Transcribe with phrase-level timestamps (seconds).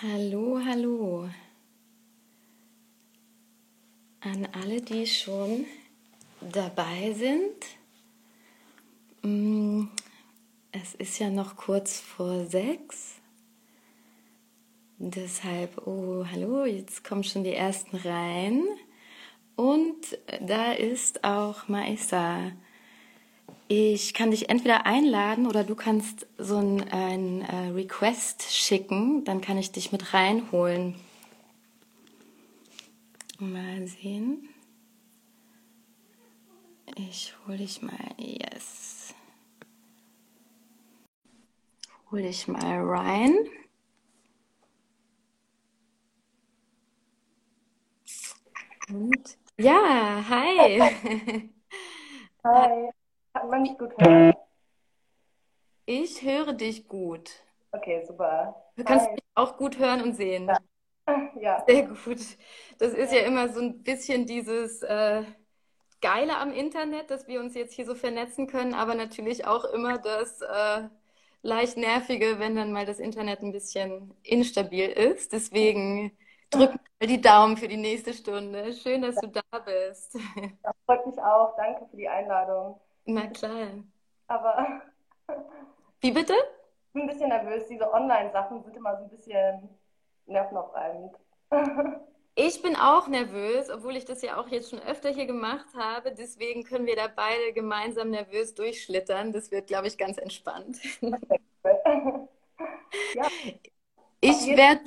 [0.00, 1.28] Hallo, hallo
[4.20, 5.66] an alle, die schon
[6.40, 7.66] dabei sind.
[9.22, 9.88] Mm,
[10.70, 13.16] es ist ja noch kurz vor sechs.
[14.98, 18.62] Deshalb, oh, hallo, jetzt kommen schon die ersten rein.
[19.56, 22.52] Und da ist auch Maisa.
[23.70, 29.42] Ich kann dich entweder einladen oder du kannst so ein, ein äh, Request schicken, dann
[29.42, 30.94] kann ich dich mit reinholen.
[33.38, 34.48] Mal sehen.
[36.96, 39.14] Ich hole dich mal, yes.
[42.10, 43.34] Hol dich mal rein.
[48.90, 50.80] Und ja, hi.
[52.44, 52.90] Hi.
[53.32, 54.34] Kann man mich gut hören?
[55.86, 57.30] Ich höre dich gut.
[57.72, 58.54] Okay, super.
[58.76, 59.12] Du kannst Hi.
[59.12, 60.46] mich auch gut hören und sehen.
[60.46, 60.58] Ja.
[61.40, 61.64] Ja.
[61.66, 62.20] Sehr gut.
[62.78, 65.22] Das ist ja immer so ein bisschen dieses äh,
[66.02, 69.96] Geile am Internet, dass wir uns jetzt hier so vernetzen können, aber natürlich auch immer
[69.96, 70.88] das äh,
[71.42, 75.32] leicht Nervige, wenn dann mal das Internet ein bisschen instabil ist.
[75.32, 76.12] Deswegen
[76.50, 78.72] drück mal die Daumen für die nächste Stunde.
[78.74, 80.14] Schön, dass du da bist.
[80.62, 81.56] Das freut mich auch.
[81.56, 82.78] Danke für die Einladung.
[83.14, 83.82] Na klar.
[84.28, 84.82] Aber
[86.00, 86.34] Wie bitte?
[86.34, 87.66] ich bin ein bisschen nervös.
[87.68, 89.68] Diese Online-Sachen sind immer so ein bisschen
[90.26, 91.16] nervenaufreibend.
[92.40, 96.12] Ich bin auch nervös, obwohl ich das ja auch jetzt schon öfter hier gemacht habe.
[96.12, 99.32] Deswegen können wir da beide gemeinsam nervös durchschlittern.
[99.32, 100.78] Das wird, glaube ich, ganz entspannt.
[103.14, 103.28] Ja,
[104.20, 104.82] Ich werde.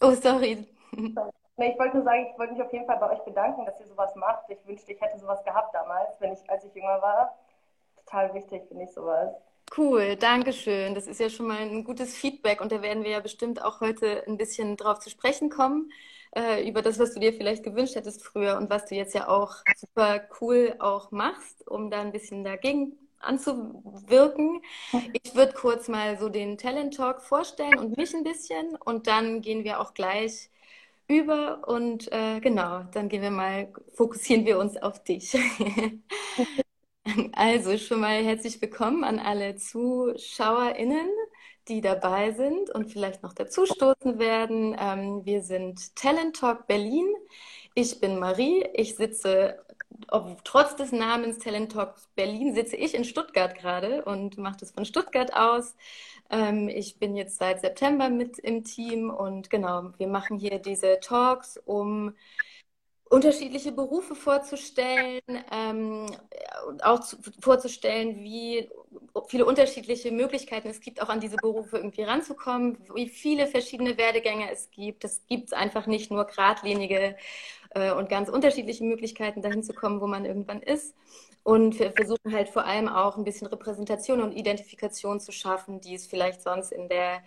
[0.00, 0.66] Oh, sorry.
[1.56, 3.78] Nee, ich wollte nur sagen, ich wollte mich auf jeden Fall bei euch bedanken, dass
[3.80, 4.48] ihr sowas macht.
[4.48, 7.36] Ich wünschte, ich hätte sowas gehabt damals, wenn ich, als ich jünger war.
[8.12, 9.30] Total wichtig, finde ich sowas.
[9.74, 10.94] Cool, danke schön.
[10.94, 13.80] Das ist ja schon mal ein gutes Feedback und da werden wir ja bestimmt auch
[13.80, 15.90] heute ein bisschen drauf zu sprechen kommen,
[16.36, 19.28] äh, über das, was du dir vielleicht gewünscht hättest früher und was du jetzt ja
[19.28, 24.60] auch super cool auch machst, um da ein bisschen dagegen anzuwirken.
[25.22, 29.40] Ich würde kurz mal so den Talent Talk vorstellen und mich ein bisschen und dann
[29.40, 30.50] gehen wir auch gleich
[31.08, 35.34] über und äh, genau, dann gehen wir mal, fokussieren wir uns auf dich.
[37.32, 41.08] Also schon mal herzlich willkommen an alle ZuschauerInnen,
[41.68, 44.76] die dabei sind und vielleicht noch dazustoßen werden.
[44.78, 47.06] Ähm, wir sind Talent Talk Berlin.
[47.74, 48.64] Ich bin Marie.
[48.74, 49.64] Ich sitze,
[50.08, 54.72] ob, trotz des Namens Talent Talk Berlin, sitze ich in Stuttgart gerade und mache das
[54.72, 55.74] von Stuttgart aus.
[56.30, 61.00] Ähm, ich bin jetzt seit September mit im Team und genau, wir machen hier diese
[61.00, 62.14] Talks, um
[63.12, 65.20] unterschiedliche Berufe vorzustellen,
[65.52, 66.06] ähm,
[66.82, 68.70] auch zu, vorzustellen, wie
[69.28, 74.50] viele unterschiedliche Möglichkeiten es gibt, auch an diese Berufe irgendwie ranzukommen, wie viele verschiedene Werdegänge
[74.50, 75.04] es gibt.
[75.04, 77.14] Es gibt einfach nicht nur geradlinige
[77.74, 80.96] äh, und ganz unterschiedliche Möglichkeiten, dahin zu kommen, wo man irgendwann ist.
[81.42, 85.96] Und wir versuchen halt vor allem auch ein bisschen Repräsentation und Identifikation zu schaffen, die
[85.96, 87.22] es vielleicht sonst in der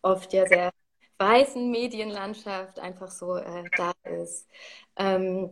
[0.00, 0.70] oft ja sehr
[1.18, 4.48] weißen Medienlandschaft einfach so äh, da ist.
[4.96, 5.50] Ähm,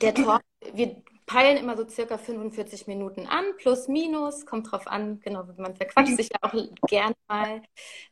[0.00, 0.42] der Talk,
[0.72, 5.74] wir peilen immer so circa 45 Minuten an, plus minus, kommt drauf an, genau, man
[5.76, 6.52] verquatscht sich ja auch
[6.88, 7.62] gerne mal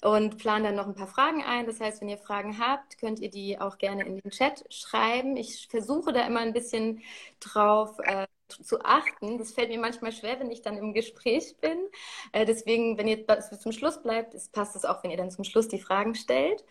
[0.02, 1.66] und planen dann noch ein paar Fragen ein.
[1.66, 5.36] Das heißt, wenn ihr Fragen habt, könnt ihr die auch gerne in den Chat schreiben.
[5.36, 7.02] Ich versuche da immer ein bisschen
[7.40, 9.38] drauf äh, zu achten.
[9.38, 11.78] Das fällt mir manchmal schwer, wenn ich dann im Gespräch bin.
[12.32, 15.68] Äh, deswegen, wenn ihr zum Schluss bleibt, passt es auch, wenn ihr dann zum Schluss
[15.68, 16.64] die Fragen stellt.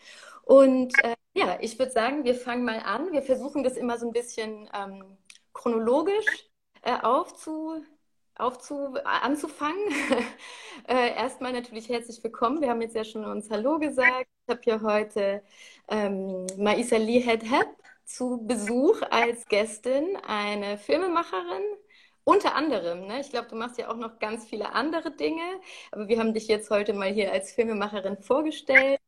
[0.44, 3.12] Und äh, ja, ich würde sagen, wir fangen mal an.
[3.12, 5.16] Wir versuchen das immer so ein bisschen ähm,
[5.52, 6.50] chronologisch
[6.82, 7.82] äh, aufzu,
[8.34, 9.80] aufzu, anzufangen.
[10.88, 12.60] äh, erstmal natürlich herzlich willkommen.
[12.60, 14.28] Wir haben jetzt ja schon uns Hallo gesagt.
[14.46, 15.42] Ich habe hier heute
[15.88, 17.68] ähm, Maisa Lee Hedheb
[18.14, 21.62] zu Besuch als Gästin, eine Filmemacherin.
[22.24, 23.20] Unter anderem, ne?
[23.20, 25.42] Ich glaube, du machst ja auch noch ganz viele andere Dinge,
[25.90, 29.00] aber wir haben dich jetzt heute mal hier als Filmemacherin vorgestellt.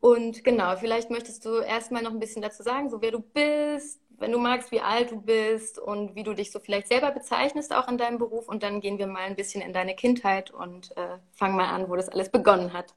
[0.00, 4.00] Und genau, vielleicht möchtest du erstmal noch ein bisschen dazu sagen, so wer du bist,
[4.18, 7.74] wenn du magst, wie alt du bist und wie du dich so vielleicht selber bezeichnest
[7.74, 8.48] auch in deinem Beruf.
[8.48, 11.88] Und dann gehen wir mal ein bisschen in deine Kindheit und äh, fangen mal an,
[11.88, 12.94] wo das alles begonnen hat.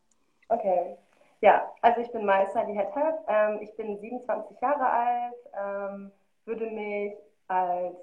[0.50, 0.98] Okay.
[1.46, 3.24] Ja, also ich bin Maisa Lihetab.
[3.28, 6.12] Ähm, ich bin 27 Jahre alt, ähm,
[6.46, 7.14] würde mich
[7.48, 7.96] als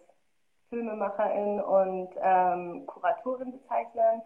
[0.70, 4.22] Filmemacherin und ähm, Kuratorin bezeichnen.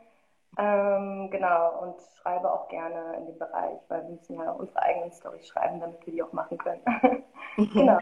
[0.58, 5.10] Ähm, genau, und schreibe auch gerne in dem Bereich, weil wir müssen ja unsere eigenen
[5.12, 6.82] Storys schreiben, damit wir die auch machen können.
[7.74, 7.98] Genau,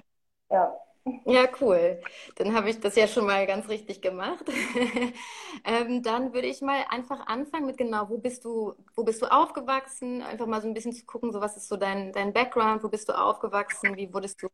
[0.50, 0.83] ja.
[1.26, 2.00] Ja, cool.
[2.36, 4.44] Dann habe ich das ja schon mal ganz richtig gemacht.
[5.64, 9.26] ähm, dann würde ich mal einfach anfangen mit genau, wo bist du, wo bist du
[9.32, 10.20] aufgewachsen?
[10.22, 12.88] Einfach mal so ein bisschen zu gucken, so was ist so dein, dein Background, wo
[12.88, 14.48] bist du aufgewachsen, wie wurdest du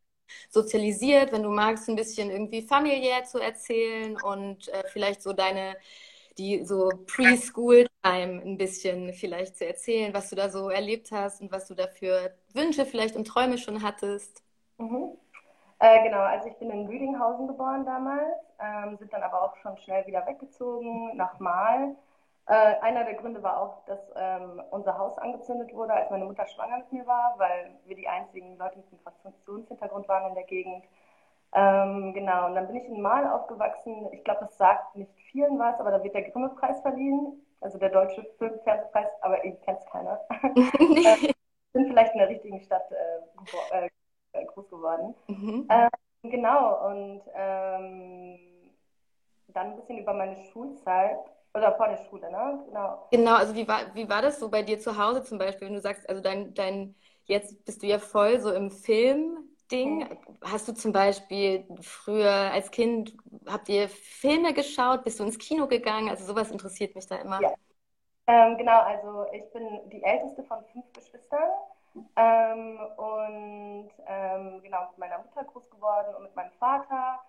[0.51, 5.77] sozialisiert, wenn du magst, ein bisschen irgendwie familiär zu erzählen und äh, vielleicht so deine,
[6.39, 11.53] die so Preschool-Time ein bisschen vielleicht zu erzählen, was du da so erlebt hast und
[11.53, 14.43] was du da für Wünsche vielleicht und Träume schon hattest.
[14.79, 15.17] Mhm.
[15.81, 19.79] Äh, genau, also ich bin in Rüdinghausen geboren damals, ähm, sind dann aber auch schon
[19.79, 21.97] schnell wieder weggezogen nach Mahl.
[22.47, 26.47] Äh, einer der Gründe war auch, dass ähm, unser Haus angezündet wurde, als meine Mutter
[26.47, 30.45] schwanger mit mir war, weil wir die einzigen Leute mit einem Fraktionshintergrund waren in der
[30.45, 30.85] Gegend.
[31.55, 34.09] Ähm, genau, und dann bin ich in Mahl aufgewachsen.
[34.13, 37.89] Ich glaube, das sagt nicht vielen was, aber da wird der Grimme-Preis verliehen, also der
[37.89, 40.21] deutsche Filmfernsehpreis, aber eben kennt es keiner.
[40.55, 41.33] äh,
[41.73, 43.89] bin vielleicht in der richtigen Stadt äh, äh,
[44.33, 45.15] groß geworden.
[45.29, 45.69] Mhm.
[45.71, 48.39] Ähm, genau, und ähm,
[49.49, 51.19] dann ein bisschen über meine Schulzeit.
[51.53, 52.63] Oder vor der Schule, ne?
[52.69, 53.09] Genau.
[53.11, 55.75] Genau, also wie war, wie war das so bei dir zu Hause zum Beispiel, wenn
[55.75, 56.95] du sagst, also dein, dein,
[57.25, 59.99] jetzt bist du ja voll so im Film-Ding.
[59.99, 60.19] Mhm.
[60.45, 63.17] Hast du zum Beispiel früher als Kind,
[63.47, 65.03] habt ihr Filme geschaut?
[65.03, 66.09] Bist du ins Kino gegangen?
[66.09, 67.43] Also sowas interessiert mich da immer.
[67.43, 67.53] Ja.
[68.29, 71.51] Ähm, genau, also ich bin die älteste von fünf Geschwistern.
[72.17, 77.21] Ähm, und ähm, genau mit meiner Mutter groß geworden und mit meinem Vater.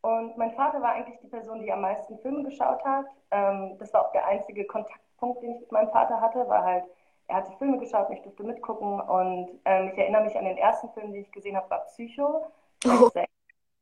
[0.00, 3.06] Und mein Vater war eigentlich die Person, die am meisten Filme geschaut hat.
[3.30, 6.84] Ähm, das war auch der einzige Kontaktpunkt, den ich mit meinem Vater hatte, weil halt
[7.28, 9.00] er hat die Filme geschaut und ich durfte mitgucken.
[9.00, 12.46] Und ähm, ich erinnere mich an den ersten Film, den ich gesehen habe, war Psycho.
[12.86, 13.10] Oh.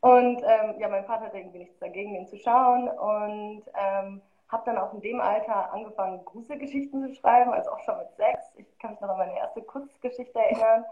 [0.00, 2.88] und ähm, ja, mein Vater hatte irgendwie nichts dagegen, den zu schauen.
[2.88, 7.98] Und ähm, habe dann auch in dem Alter angefangen, Gruselgeschichten zu schreiben, also auch schon
[7.98, 8.54] mit sechs.
[8.56, 10.84] Ich kann mich noch an meine erste Kurzgeschichte erinnern.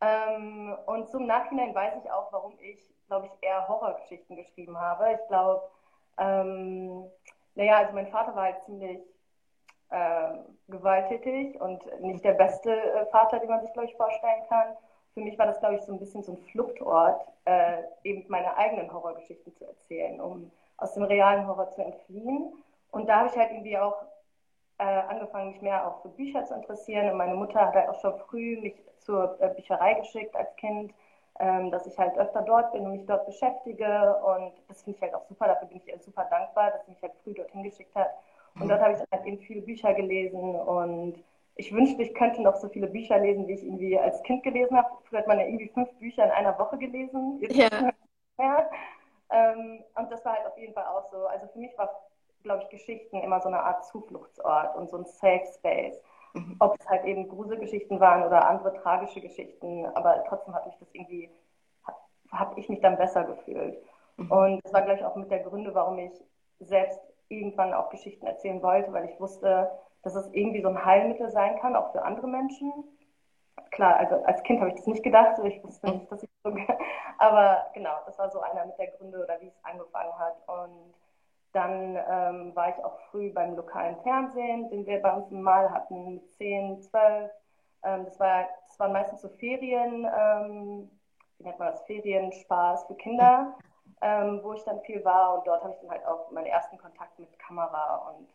[0.00, 5.12] Ähm, und zum Nachhinein weiß ich auch, warum ich, glaube ich, eher Horrorgeschichten geschrieben habe.
[5.12, 5.62] Ich glaube,
[6.18, 7.04] ähm,
[7.54, 9.00] naja, also mein Vater war halt ziemlich
[9.90, 10.38] äh,
[10.68, 14.76] gewalttätig und nicht der beste äh, Vater, den man sich, glaube ich, vorstellen kann.
[15.14, 18.56] Für mich war das, glaube ich, so ein bisschen so ein Fluchtort, äh, eben meine
[18.56, 22.52] eigenen Horrorgeschichten zu erzählen, um aus dem realen Horror zu entfliehen.
[22.94, 23.96] Und da habe ich halt irgendwie auch
[24.78, 27.10] äh, angefangen, mich mehr auch für Bücher zu interessieren.
[27.10, 30.92] Und meine Mutter hat halt auch schon früh mich zur äh, Bücherei geschickt als Kind,
[31.40, 34.16] ähm, dass ich halt öfter dort bin und mich dort beschäftige.
[34.24, 35.46] Und das finde ich halt auch super.
[35.46, 38.10] Dafür bin ich ihr super dankbar, dass sie mich halt früh dorthin geschickt hat.
[38.60, 41.24] Und dort habe ich halt eben viele Bücher gelesen und
[41.56, 44.76] ich wünschte, ich könnte noch so viele Bücher lesen, wie ich irgendwie als Kind gelesen
[44.76, 44.88] habe.
[45.04, 47.38] Früher hat man ja irgendwie fünf Bücher in einer Woche gelesen.
[47.40, 47.68] Jetzt ja.
[48.38, 48.70] Mehr.
[49.30, 51.26] Ähm, und das war halt auf jeden Fall auch so.
[51.26, 51.90] Also für mich war
[52.44, 56.00] glaube ich, Geschichten immer so eine Art Zufluchtsort und so ein Safe Space.
[56.34, 56.56] Mhm.
[56.60, 60.88] Ob es halt eben Gruselgeschichten waren oder andere tragische Geschichten, aber trotzdem hat mich das
[60.92, 61.30] irgendwie,
[62.30, 63.78] habe ich mich dann besser gefühlt.
[64.16, 64.30] Mhm.
[64.30, 66.12] Und das war gleich auch mit der Gründe, warum ich
[66.60, 69.70] selbst irgendwann auch Geschichten erzählen wollte, weil ich wusste,
[70.02, 72.72] dass es irgendwie so ein Heilmittel sein kann, auch für andere Menschen.
[73.70, 76.54] Klar, also als Kind habe ich das nicht gedacht, ich wusste nicht, dass ich so,
[77.18, 80.36] aber genau, das war so einer mit der Gründe oder wie es angefangen hat.
[80.46, 80.94] Und
[81.54, 86.14] dann ähm, war ich auch früh beim lokalen Fernsehen, den wir bei uns Mal hatten,
[86.14, 87.30] mit 10, 12.
[87.84, 90.90] Ähm, das, war, das waren meistens so Ferien, ähm,
[91.38, 93.54] wie nennt man das, Ferienspaß für Kinder,
[94.02, 95.38] ähm, wo ich dann viel war.
[95.38, 98.28] Und dort habe ich dann halt auch meinen ersten Kontakt mit Kamera und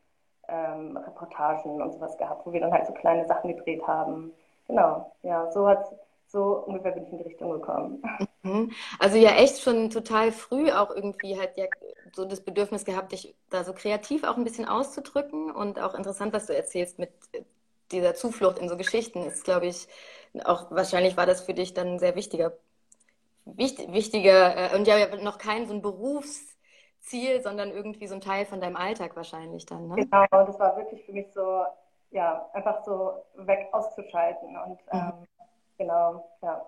[0.48, 4.32] ähm, Reportagen und sowas gehabt, wo wir dann halt so kleine Sachen gedreht haben.
[4.68, 5.92] Genau, ja, so hat
[6.28, 8.02] so ungefähr bin ich in die Richtung gekommen.
[8.44, 8.72] Mhm.
[9.00, 11.66] Also ja echt schon total früh auch irgendwie halt ja
[12.16, 16.34] so das Bedürfnis gehabt, dich da so kreativ auch ein bisschen auszudrücken und auch interessant,
[16.34, 17.12] was du erzählst mit
[17.92, 19.88] dieser Zuflucht in so Geschichten ist, glaube ich,
[20.46, 22.54] auch wahrscheinlich war das für dich dann ein sehr wichtiger,
[23.46, 28.46] wichtig, wichtiger äh, und ja noch kein so ein Berufsziel, sondern irgendwie so ein Teil
[28.46, 29.88] von deinem Alltag wahrscheinlich dann.
[29.88, 29.96] Ne?
[29.96, 31.64] Genau, das war wirklich für mich so,
[32.12, 35.00] ja, einfach so weg auszuschalten und mhm.
[35.00, 35.28] ähm,
[35.78, 36.66] genau, ja.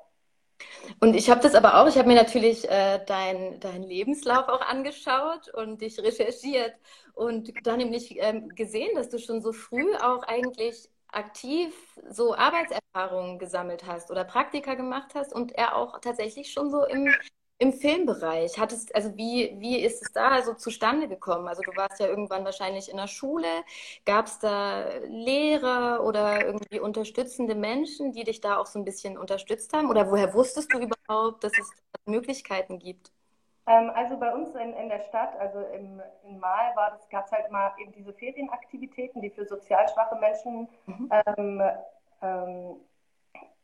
[0.99, 4.61] Und ich habe das aber auch, ich habe mir natürlich äh, deinen dein Lebenslauf auch
[4.61, 6.73] angeschaut und dich recherchiert
[7.13, 11.73] und da nämlich ähm, gesehen, dass du schon so früh auch eigentlich aktiv
[12.09, 17.09] so Arbeitserfahrungen gesammelt hast oder Praktika gemacht hast und er auch tatsächlich schon so im
[17.61, 21.47] im Filmbereich, hattest, also wie, wie ist es da so zustande gekommen?
[21.47, 23.45] Also du warst ja irgendwann wahrscheinlich in der Schule.
[24.03, 29.15] Gab es da Lehrer oder irgendwie unterstützende Menschen, die dich da auch so ein bisschen
[29.15, 29.91] unterstützt haben?
[29.91, 31.71] Oder woher wusstest du überhaupt, dass es
[32.05, 33.11] Möglichkeiten gibt?
[33.67, 36.73] Ähm, also bei uns in, in der Stadt, also im, in Mal,
[37.11, 41.11] gab es halt mal eben diese Ferienaktivitäten, die für sozial schwache Menschen mhm.
[41.37, 41.61] ähm,
[42.23, 42.75] ähm,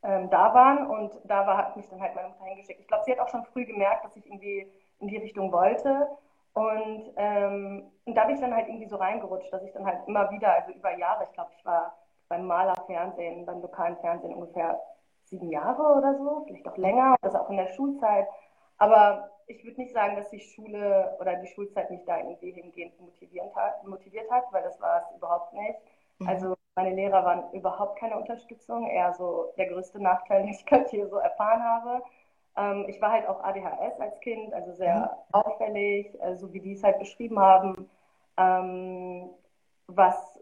[0.02, 2.80] ähm, da waren und da war, hat mich dann halt meine Mutter hingeschickt.
[2.80, 6.08] Ich glaube, sie hat auch schon früh gemerkt, dass ich irgendwie in die Richtung wollte.
[6.54, 10.06] Und, ähm, und da bin ich dann halt irgendwie so reingerutscht, dass ich dann halt
[10.06, 11.96] immer wieder, also über Jahre, ich glaube, ich war
[12.28, 14.80] beim Malerfernsehen, beim lokalen Fernsehen ungefähr
[15.24, 18.26] sieben Jahre oder so, vielleicht auch länger, das auch in der Schulzeit.
[18.78, 22.98] Aber ich würde nicht sagen, dass die Schule oder die Schulzeit mich da irgendwie hingehend
[23.00, 25.78] motiviert hat, motiviert hat weil das war es überhaupt nicht.
[26.18, 26.28] Mhm.
[26.28, 30.88] Also meine Lehrer waren überhaupt keine Unterstützung, eher so der größte Nachteil, den ich gerade
[30.88, 32.02] hier so erfahren habe.
[32.56, 35.34] Ähm, ich war halt auch ADHS als Kind, also sehr mhm.
[35.34, 37.90] auffällig, äh, so wie die es halt beschrieben haben,
[38.36, 39.30] ähm,
[39.88, 40.40] was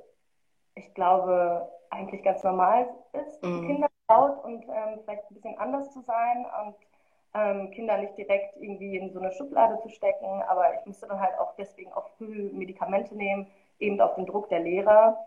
[0.74, 3.66] ich glaube eigentlich ganz normal ist, mhm.
[3.66, 6.76] Kinder laut und ähm, vielleicht ein bisschen anders zu sein und
[7.32, 11.20] ähm, Kinder nicht direkt irgendwie in so eine Schublade zu stecken, aber ich musste dann
[11.20, 13.46] halt auch deswegen auch früh Medikamente nehmen,
[13.78, 15.18] eben auf den Druck der Lehrer,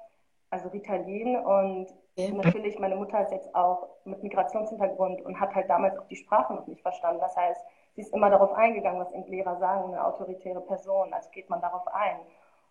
[0.50, 1.88] also Ritalin und
[2.18, 6.54] natürlich, meine Mutter ist jetzt auch mit Migrationshintergrund und hat halt damals auch die Sprache
[6.54, 7.22] noch nicht verstanden.
[7.22, 7.62] Das heißt,
[7.96, 11.88] sie ist immer darauf eingegangen, was Lehrer sagen, eine autoritäre Person, also geht man darauf
[11.88, 12.20] ein.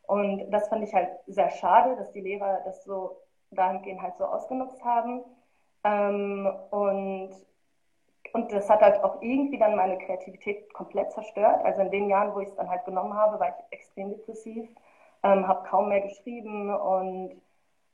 [0.06, 3.20] Und das fand ich halt sehr schade, dass die Lehrer das so
[3.50, 5.22] dahingehend halt so ausgenutzt haben.
[5.84, 7.30] Ähm, und
[8.32, 11.64] und das hat halt auch irgendwie dann meine Kreativität komplett zerstört.
[11.64, 14.68] Also in den Jahren, wo ich es dann halt genommen habe, war ich extrem depressiv,
[15.22, 17.40] ähm, habe kaum mehr geschrieben und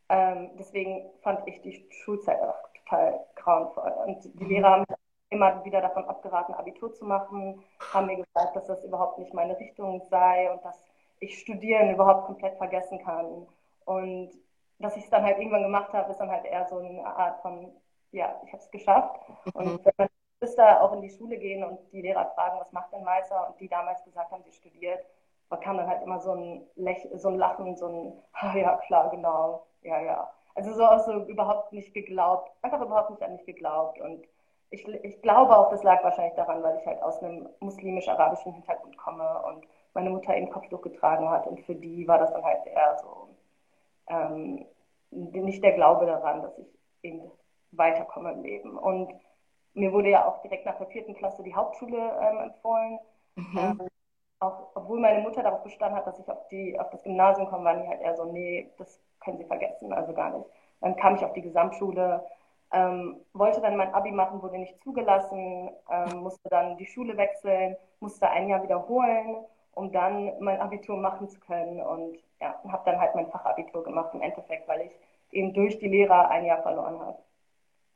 [0.08, 3.92] ähm, deswegen fand ich die Schulzeit auch total grauenvoll.
[4.06, 4.84] Und die Lehrer haben
[5.30, 9.58] immer wieder davon abgeraten, Abitur zu machen, haben mir gesagt, dass das überhaupt nicht meine
[9.58, 10.82] Richtung sei und dass
[11.20, 13.46] ich Studieren überhaupt komplett vergessen kann.
[13.84, 14.30] Und
[14.78, 17.40] dass ich es dann halt irgendwann gemacht habe, ist dann halt eher so eine Art
[17.42, 17.72] von,
[18.12, 19.20] ja, ich habe es geschafft.
[19.54, 19.80] Und mhm.
[19.84, 20.08] wenn man
[20.40, 23.48] bis da auch in die Schule gehen und die Lehrer fragen, was macht denn Meister?
[23.48, 25.04] Und die damals gesagt haben, sie studiert,
[25.54, 28.76] da kam dann halt immer so ein, Lech so ein Lachen, so ein, ah, ja
[28.86, 30.30] klar, genau, ja, ja.
[30.54, 34.00] Also so auch so überhaupt nicht geglaubt, einfach überhaupt nicht an mich geglaubt.
[34.00, 34.24] Und
[34.70, 38.96] ich, ich glaube auch, das lag wahrscheinlich daran, weil ich halt aus einem muslimisch-arabischen Hintergrund
[38.96, 41.46] komme und meine Mutter eben Kopftuch getragen hat.
[41.46, 43.28] Und für die war das dann halt eher so
[44.08, 44.66] ähm,
[45.10, 47.30] nicht der Glaube daran, dass ich eben
[47.72, 48.78] weiterkomme im Leben.
[48.78, 49.12] Und
[49.74, 52.98] mir wurde ja auch direkt nach der vierten Klasse die Hauptschule ähm, empfohlen.
[53.36, 53.58] Mhm.
[53.58, 53.88] Ähm,
[54.40, 57.64] auch, obwohl meine Mutter darauf bestanden hat, dass ich auf, die, auf das Gymnasium komme,
[57.64, 60.46] waren die halt eher so, nee, das können Sie vergessen, also gar nicht.
[60.80, 62.24] Dann kam ich auf die Gesamtschule,
[62.72, 67.76] ähm, wollte dann mein Abi machen, wurde nicht zugelassen, ähm, musste dann die Schule wechseln,
[68.00, 71.80] musste ein Jahr wiederholen, um dann mein Abitur machen zu können.
[71.80, 74.92] Und ja, habe dann halt mein Fachabitur gemacht im Endeffekt, weil ich
[75.30, 77.18] eben durch die Lehrer ein Jahr verloren habe.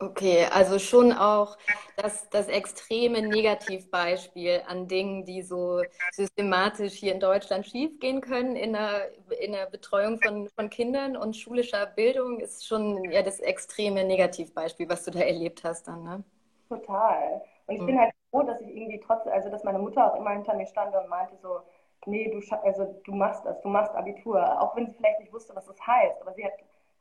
[0.01, 1.59] Okay, also schon auch
[1.97, 8.75] das, das extreme Negativbeispiel an Dingen, die so systematisch hier in Deutschland schiefgehen können in
[8.75, 14.05] der, in der Betreuung von, von Kindern und schulischer Bildung ist schon ja das extreme
[14.05, 16.25] Negativbeispiel, was du da erlebt hast dann, ne?
[16.69, 17.43] Total.
[17.67, 17.87] Und ich mhm.
[17.87, 20.67] bin halt froh, dass ich irgendwie trotzdem, also dass meine Mutter auch immer hinter mir
[20.67, 21.61] stand und meinte so,
[22.07, 25.57] nee, du, also du machst das, du machst Abitur, auch wenn sie vielleicht nicht wusste,
[25.57, 26.53] was das heißt, aber sie hat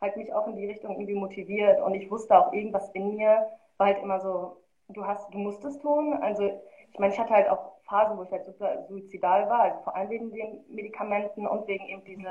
[0.02, 3.48] halt mich auch in die Richtung irgendwie motiviert und ich wusste auch irgendwas in mir,
[3.78, 4.58] war halt immer so,
[4.90, 6.14] du hast, du musst es tun.
[6.22, 6.44] Also
[6.92, 9.96] ich meine, ich hatte halt auch Phasen, wo ich halt super suizidal war, also vor
[9.96, 12.28] allem wegen den Medikamenten und wegen eben diesen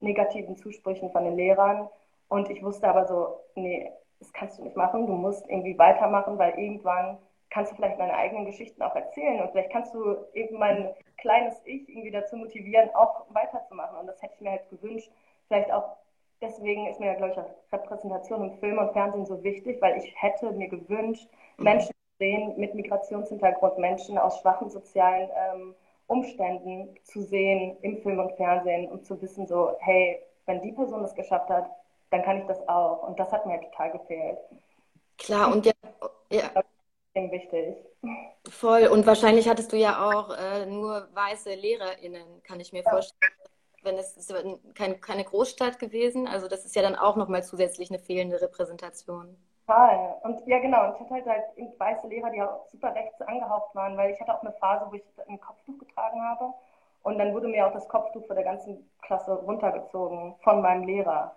[0.00, 1.88] negativen Zusprüchen von den Lehrern.
[2.28, 6.38] Und ich wusste aber so, nee, das kannst du nicht machen, du musst irgendwie weitermachen,
[6.38, 7.18] weil irgendwann
[7.50, 11.60] kannst du vielleicht deine eigenen Geschichten auch erzählen und vielleicht kannst du eben mein kleines
[11.64, 13.98] Ich irgendwie dazu motivieren, auch weiterzumachen.
[13.98, 15.10] Und das hätte ich mir halt gewünscht,
[15.46, 15.96] vielleicht auch
[16.44, 20.14] deswegen ist mir ja, glaube ich, Repräsentation im Film und Fernsehen so wichtig, weil ich
[20.20, 21.64] hätte mir gewünscht, mhm.
[21.64, 25.74] Menschen zu sehen mit Migrationshintergrund, Menschen aus schwachen sozialen ähm,
[26.06, 31.02] Umständen zu sehen im Film und Fernsehen und zu wissen, so, hey, wenn die Person
[31.02, 31.70] das geschafft hat,
[32.10, 33.08] dann kann ich das auch.
[33.08, 34.38] Und das hat mir total gefehlt.
[35.18, 35.72] Klar, und ja,
[36.30, 36.50] ja.
[37.14, 37.76] wichtig.
[38.50, 38.86] Voll.
[38.88, 42.90] Und wahrscheinlich hattest du ja auch äh, nur weiße LehrerInnen, kann ich mir ja.
[42.90, 43.32] vorstellen
[43.84, 44.34] wenn es ist
[44.74, 46.26] kein, keine Großstadt gewesen.
[46.26, 49.36] Also das ist ja dann auch nochmal zusätzlich eine fehlende Repräsentation.
[49.66, 50.16] Total.
[50.22, 50.86] Und ja, genau.
[50.86, 54.20] Und ich hatte halt, halt weiße Lehrer, die auch super rechts angehaucht waren, weil ich
[54.20, 56.52] hatte auch eine Phase, wo ich ein Kopftuch getragen habe.
[57.02, 61.34] Und dann wurde mir auch das Kopftuch vor der ganzen Klasse runtergezogen von meinem Lehrer.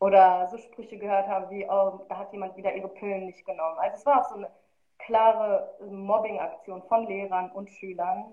[0.00, 3.78] Oder so Sprüche gehört habe wie, oh, da hat jemand wieder ihre Pillen nicht genommen.
[3.78, 4.50] Also es war auch so eine
[4.98, 8.26] klare Mobbing-Aktion von Lehrern und Schülern.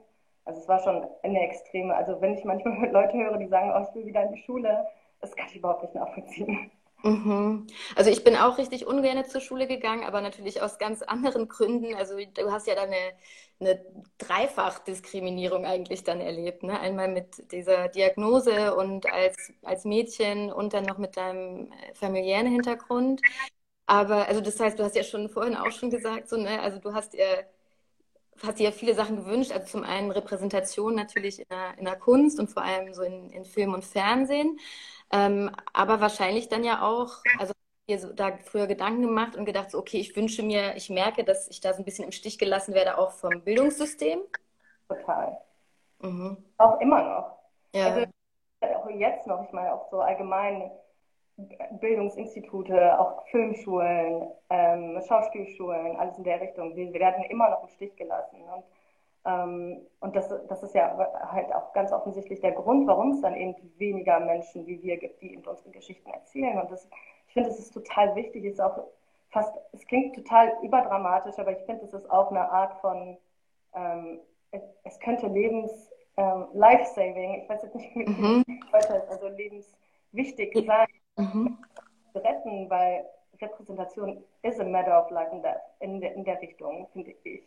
[0.46, 3.88] Also es war schon eine extreme, also wenn ich manchmal Leute höre, die sagen, oh,
[3.88, 4.86] ich will wieder in die Schule,
[5.20, 6.72] das kann ich überhaupt nicht nachvollziehen.
[7.04, 7.66] Mhm.
[7.96, 11.96] Also ich bin auch richtig ungern zur Schule gegangen, aber natürlich aus ganz anderen Gründen.
[11.96, 13.14] Also du hast ja dann eine,
[13.60, 13.86] eine
[14.20, 16.62] Dreifachdiskriminierung eigentlich dann erlebt.
[16.64, 16.80] Ne?
[16.80, 23.22] Einmal mit dieser Diagnose und als, als Mädchen und dann noch mit deinem familiären Hintergrund.
[23.88, 26.80] Aber, also das heißt, du hast ja schon vorhin auch schon gesagt, so, ne, also
[26.80, 27.46] du hast dir,
[28.44, 29.52] hast dir ja viele Sachen gewünscht.
[29.52, 33.30] Also zum einen Repräsentation natürlich in der, in der Kunst und vor allem so in,
[33.32, 34.60] in Film und Fernsehen.
[35.12, 37.54] Ähm, aber wahrscheinlich dann ja auch, also
[37.88, 41.24] dir so da früher Gedanken gemacht und gedacht, so, okay, ich wünsche mir, ich merke,
[41.24, 44.20] dass ich da so ein bisschen im Stich gelassen werde, auch vom Bildungssystem.
[44.88, 45.38] Total.
[46.00, 46.38] Mhm.
[46.58, 47.38] Auch immer noch.
[47.74, 47.88] Ja.
[47.88, 48.06] Also
[48.62, 50.72] auch jetzt noch, ich meine auch so allgemein
[51.80, 56.76] Bildungsinstitute, auch Filmschulen, ähm, Schauspielschulen, alles in der Richtung.
[56.76, 58.38] Wir, werden immer noch im Stich gelassen.
[58.54, 58.64] Und,
[59.26, 60.98] ähm, und das, das ist ja
[61.32, 65.22] halt auch ganz offensichtlich der Grund, warum es dann eben weniger Menschen wie wir gibt,
[65.22, 66.60] die eben unsere Geschichten erzählen.
[66.60, 66.88] Und das,
[67.28, 68.84] ich finde, es ist total wichtig, es ist auch
[69.32, 73.18] fast, es klingt total überdramatisch, aber ich finde, es ist auch eine Art von,
[73.74, 74.20] ähm,
[74.84, 78.44] es, könnte Lebens, ähm, Life-Saving, ich weiß jetzt nicht, wie mhm.
[78.74, 80.88] heute ist, also lebenswichtig sein,
[81.18, 81.58] mhm.
[82.16, 83.06] retten, weil
[83.42, 87.44] Repräsentation is a matter of life and death in, der, in der Richtung, finde ich.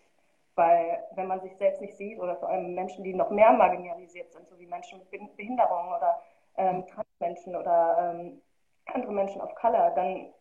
[0.56, 4.32] Weil wenn man sich selbst nicht sieht oder vor allem Menschen, die noch mehr marginalisiert
[4.32, 6.20] sind, so wie Menschen mit Behinderung oder
[6.56, 8.40] ähm, Transmenschen oder ähm,
[8.86, 10.32] andere Menschen of Color, dann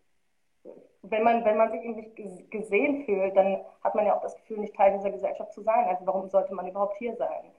[1.03, 4.59] wenn man, wenn man sich irgendwie gesehen fühlt, dann hat man ja auch das Gefühl,
[4.59, 5.85] nicht Teil dieser Gesellschaft zu sein.
[5.87, 7.51] Also warum sollte man überhaupt hier sein?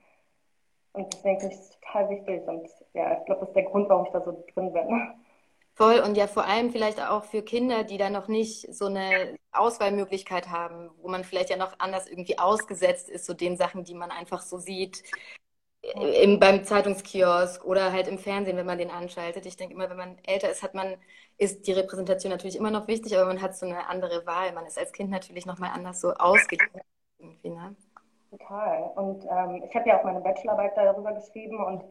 [0.93, 2.49] Und deswegen finde ich es total wichtig.
[2.49, 5.15] Und ja, ich glaube, das ist der Grund, warum ich da so drin bin.
[5.75, 9.37] Voll und ja vor allem vielleicht auch für Kinder, die da noch nicht so eine
[9.51, 13.95] Auswahlmöglichkeit haben, wo man vielleicht ja noch anders irgendwie ausgesetzt ist, so den Sachen, die
[13.95, 15.03] man einfach so sieht
[15.93, 19.47] im, beim Zeitungskiosk oder halt im Fernsehen, wenn man den anschaltet.
[19.47, 20.97] Ich denke immer, wenn man älter ist, hat man,
[21.37, 24.53] ist die Repräsentation natürlich immer noch wichtig, aber man hat so eine andere Wahl.
[24.53, 26.81] Man ist als Kind natürlich nochmal anders so ausgegeben.
[27.43, 27.77] Ne?
[28.31, 28.93] Total.
[28.97, 31.85] Und ähm, ich habe ja auch meine Bachelorarbeit darüber geschrieben und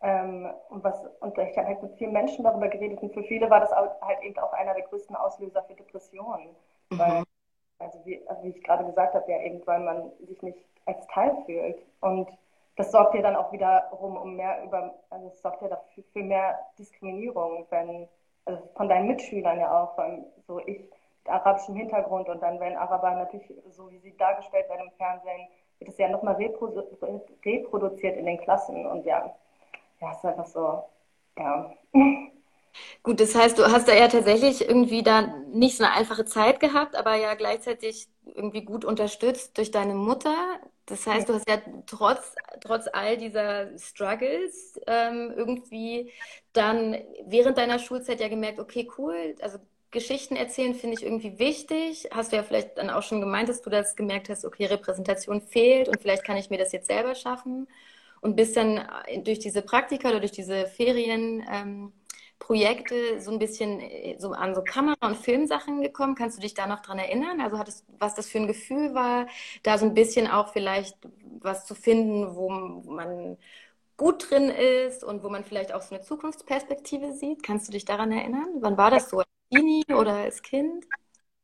[0.00, 3.50] ähm, und, was, und ich habe halt mit vielen Menschen darüber geredet und für viele
[3.50, 6.54] war das halt eben auch einer der größten Auslöser für Depressionen.
[6.90, 6.98] Mhm.
[6.98, 7.22] Weil,
[7.80, 11.06] also wie, also wie ich gerade gesagt habe, ja eben, weil man sich nicht als
[11.08, 11.82] Teil fühlt.
[12.00, 12.28] Und
[12.76, 16.22] das sorgt ja dann auch wiederum um mehr über, also es sorgt ja dafür für
[16.22, 18.08] mehr Diskriminierung, wenn,
[18.44, 20.92] also von deinen Mitschülern ja auch, allem so ich mit
[21.28, 25.90] arabischem Hintergrund und dann, wenn Araber natürlich, so wie sie dargestellt werden im Fernsehen, wird
[25.90, 26.82] es ja nochmal reprodu
[27.44, 29.34] reproduziert in den Klassen und ja,
[30.00, 30.84] ja, ist einfach so,
[31.36, 31.74] ja.
[33.02, 36.60] Gut, das heißt, du hast da ja tatsächlich irgendwie da nicht so eine einfache Zeit
[36.60, 40.36] gehabt, aber ja gleichzeitig irgendwie gut unterstützt durch deine Mutter.
[40.86, 46.12] Das heißt, du hast ja trotz, trotz all dieser Struggles ähm, irgendwie
[46.52, 49.58] dann während deiner Schulzeit ja gemerkt, okay, cool, also
[49.90, 52.08] Geschichten erzählen finde ich irgendwie wichtig.
[52.12, 55.40] Hast du ja vielleicht dann auch schon gemeint, dass du das gemerkt hast, okay, Repräsentation
[55.40, 57.66] fehlt und vielleicht kann ich mir das jetzt selber schaffen
[58.20, 63.80] und bist dann äh, durch diese Praktika oder durch diese Ferienprojekte ähm, so ein bisschen
[63.80, 66.14] äh, so an so Kamera- und Filmsachen gekommen.
[66.14, 67.40] Kannst du dich da noch dran erinnern?
[67.40, 69.26] Also hattest, was das für ein Gefühl war,
[69.62, 70.96] da so ein bisschen auch vielleicht
[71.40, 73.36] was zu finden, wo man
[73.96, 77.42] gut drin ist und wo man vielleicht auch so eine Zukunftsperspektive sieht.
[77.42, 78.46] Kannst du dich daran erinnern?
[78.60, 79.18] Wann war das so?
[79.18, 80.84] Als Teenie oder als Kind?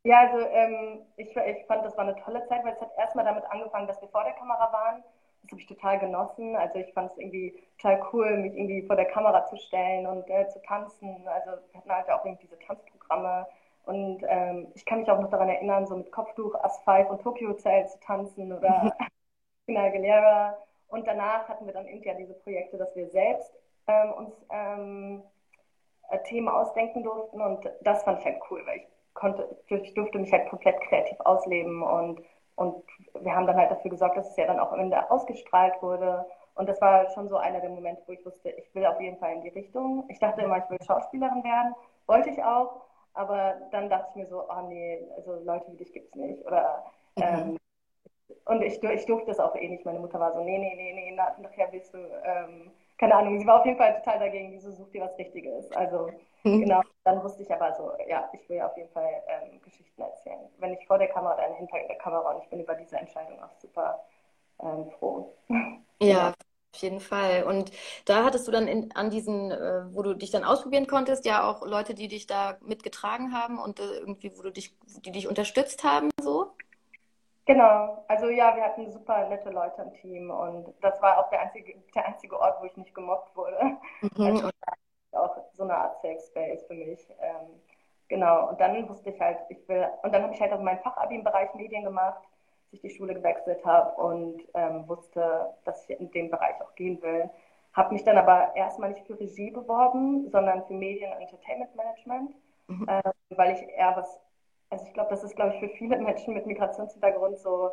[0.04, 3.24] Ja, also ähm, ich, ich fand, das war eine tolle Zeit, weil es hat erstmal
[3.24, 5.02] damit angefangen, dass wir vor der Kamera waren
[5.44, 6.56] das habe ich total genossen.
[6.56, 10.28] Also ich fand es irgendwie total cool, mich irgendwie vor der Kamera zu stellen und
[10.30, 11.26] äh, zu tanzen.
[11.28, 13.46] Also wir hatten halt auch irgendwie diese Tanzprogramme.
[13.84, 17.50] Und ähm, ich kann mich auch noch daran erinnern, so mit Kopftuch, Asphalt und Tokyo
[17.50, 18.96] Hotel zu tanzen oder
[19.66, 20.56] Christina Aguilera.
[20.88, 23.52] Und danach hatten wir dann irgendwie ja diese Projekte, dass wir selbst
[23.86, 25.22] ähm, uns ähm,
[26.08, 27.42] äh, Themen ausdenken durften.
[27.42, 31.20] Und das fand ich halt cool, weil ich konnte, ich durfte mich halt komplett kreativ
[31.20, 32.22] ausleben und
[32.56, 32.84] und
[33.20, 36.26] wir haben dann halt dafür gesorgt, dass es ja dann auch am Ende ausgestrahlt wurde.
[36.54, 39.18] Und das war schon so einer der Momente, wo ich wusste, ich will auf jeden
[39.18, 40.04] Fall in die Richtung.
[40.08, 41.74] Ich dachte immer, ich will Schauspielerin werden.
[42.06, 42.82] Wollte ich auch.
[43.14, 46.44] Aber dann dachte ich mir so, oh nee, also Leute wie dich gibt es nicht.
[46.46, 46.84] Oder,
[47.16, 47.22] mhm.
[47.22, 47.58] ähm,
[48.46, 49.84] und ich, ich durfte das auch eh nicht.
[49.84, 53.46] Meine Mutter war so, nee, nee, nee, nee, nachher willst du, ähm, keine Ahnung, sie
[53.46, 55.70] war auf jeden Fall total dagegen, die so, such dir was Richtiges.
[55.72, 56.20] Also Mhm.
[56.58, 60.48] Genau, dann wusste ich aber so, ja, ich will auf jeden Fall ähm, Geschichten erzählen.
[60.58, 63.42] Wenn ich vor der Kamera, dann hinter der Kamera und ich bin über diese Entscheidung
[63.42, 64.00] auch super
[64.60, 65.34] ähm, froh.
[66.00, 67.44] Ja, auf jeden Fall.
[67.44, 67.70] Und
[68.04, 71.48] da hattest du dann in, an diesen, äh, wo du dich dann ausprobieren konntest, ja
[71.48, 75.28] auch Leute, die dich da mitgetragen haben und äh, irgendwie, wo du dich, die dich
[75.28, 76.52] unterstützt haben, so?
[77.46, 81.40] Genau, also ja, wir hatten super nette Leute im Team und das war auch der
[81.42, 83.58] einzige, der einzige Ort, wo ich nicht gemobbt wurde.
[84.02, 84.10] Mhm.
[84.26, 84.50] Also,
[85.56, 87.08] so eine Art Safe Space für mich.
[87.20, 87.60] Ähm,
[88.08, 90.80] genau, und dann wusste ich halt, ich will, und dann habe ich halt auch meinen
[90.80, 95.88] Fachabi im Bereich Medien gemacht, als ich die Schule gewechselt habe und ähm, wusste, dass
[95.88, 97.30] ich in dem Bereich auch gehen will.
[97.72, 102.34] Habe mich dann aber erstmal nicht für Regie beworben, sondern für Medien- und Entertainment Management,
[102.68, 102.88] mhm.
[102.88, 104.20] äh, weil ich eher was
[104.74, 107.70] also ich glaube, das ist, glaube ich, für viele Menschen mit Migrationshintergrund so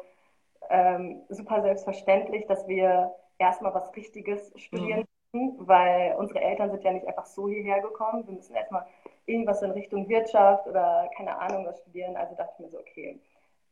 [0.70, 5.06] ähm, super selbstverständlich, dass wir erstmal was Richtiges studieren mhm.
[5.34, 8.28] Weil unsere Eltern sind ja nicht einfach so hierher gekommen.
[8.28, 8.86] Wir müssen erstmal
[9.26, 12.15] irgendwas in Richtung Wirtschaft oder keine Ahnung was studieren.
[12.17, 13.20] Also dachte ich mir so, okay,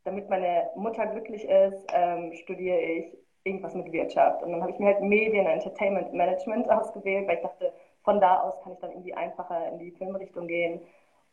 [0.04, 4.42] damit meine Mutter glücklich ist, ähm, studiere ich irgendwas mit Wirtschaft.
[4.42, 8.40] Und dann habe ich mir halt Medien, Entertainment Management ausgewählt, weil ich dachte, von da
[8.40, 10.80] aus kann ich dann irgendwie einfacher in die Filmrichtung gehen.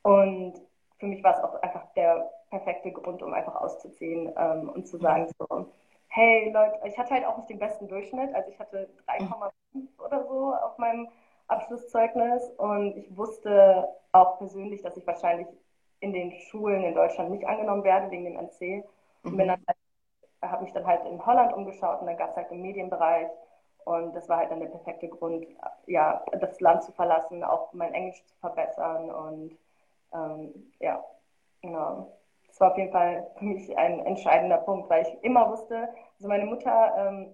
[0.03, 0.55] Und
[0.99, 4.97] für mich war es auch einfach der perfekte Grund, um einfach auszuziehen ähm, und zu
[4.97, 5.67] sagen so,
[6.17, 9.51] hey Leute, ich hatte halt auch nicht den besten Durchschnitt, also ich hatte 3,5
[10.03, 11.07] oder so auf meinem
[11.47, 12.43] Abschlusszeugnis.
[12.57, 15.47] Und ich wusste auch persönlich, dass ich wahrscheinlich
[15.99, 18.83] in den Schulen in Deutschland nicht angenommen werde wegen dem NC
[19.23, 19.51] und mhm.
[19.51, 19.59] halt,
[20.41, 23.27] habe mich dann halt in Holland umgeschaut und dann gab es halt im Medienbereich.
[23.85, 25.45] Und das war halt dann der perfekte Grund,
[25.85, 29.11] ja, das Land zu verlassen, auch mein Englisch zu verbessern.
[29.11, 29.57] Und
[30.13, 31.03] ähm, ja,
[31.61, 32.11] genau.
[32.57, 36.27] Das war auf jeden Fall für mich ein entscheidender Punkt, weil ich immer wusste, also
[36.27, 37.29] meine Mutter ähm,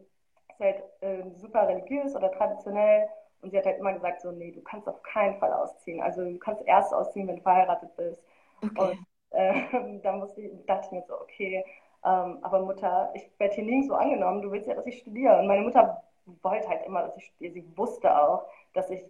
[0.49, 3.07] ist halt äh, super religiös oder traditionell
[3.41, 6.01] und sie hat halt immer gesagt, so, nee, du kannst auf keinen Fall ausziehen.
[6.01, 8.21] Also du kannst erst ausziehen, wenn du verheiratet bist.
[8.61, 8.73] Okay.
[8.81, 11.63] Und äh, da musste ich, dachte ich mir so, okay,
[12.03, 15.39] ähm, aber Mutter, ich werde hier nirgends so angenommen, du willst ja, dass ich studiere.
[15.39, 16.03] Und meine Mutter
[16.41, 17.53] wollte halt immer, dass ich studiere.
[17.53, 19.05] Sie wusste auch, dass ich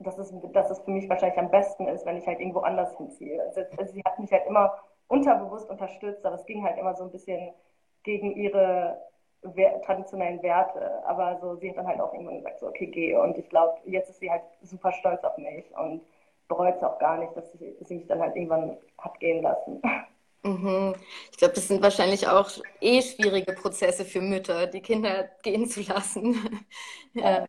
[0.00, 2.96] dass es, dass es für mich wahrscheinlich am besten ist, wenn ich halt irgendwo anders
[2.96, 3.42] hinziehe.
[3.42, 4.72] Also sie hat mich halt immer
[5.08, 7.52] unterbewusst unterstützt, aber es ging halt immer so ein bisschen
[8.02, 9.00] gegen ihre
[9.84, 11.02] traditionellen Werte.
[11.06, 13.16] Aber so, sie hat dann halt auch irgendwann gesagt, so, okay, geh.
[13.16, 16.02] Und ich glaube, jetzt ist sie halt super stolz auf mich und
[16.48, 19.80] bereut es auch gar nicht, dass sie, sie mich dann halt irgendwann hat gehen lassen.
[20.42, 20.94] Mhm.
[21.30, 25.82] Ich glaube, das sind wahrscheinlich auch eh schwierige Prozesse für Mütter, die Kinder gehen zu
[25.82, 26.66] lassen.
[27.14, 27.46] Ja.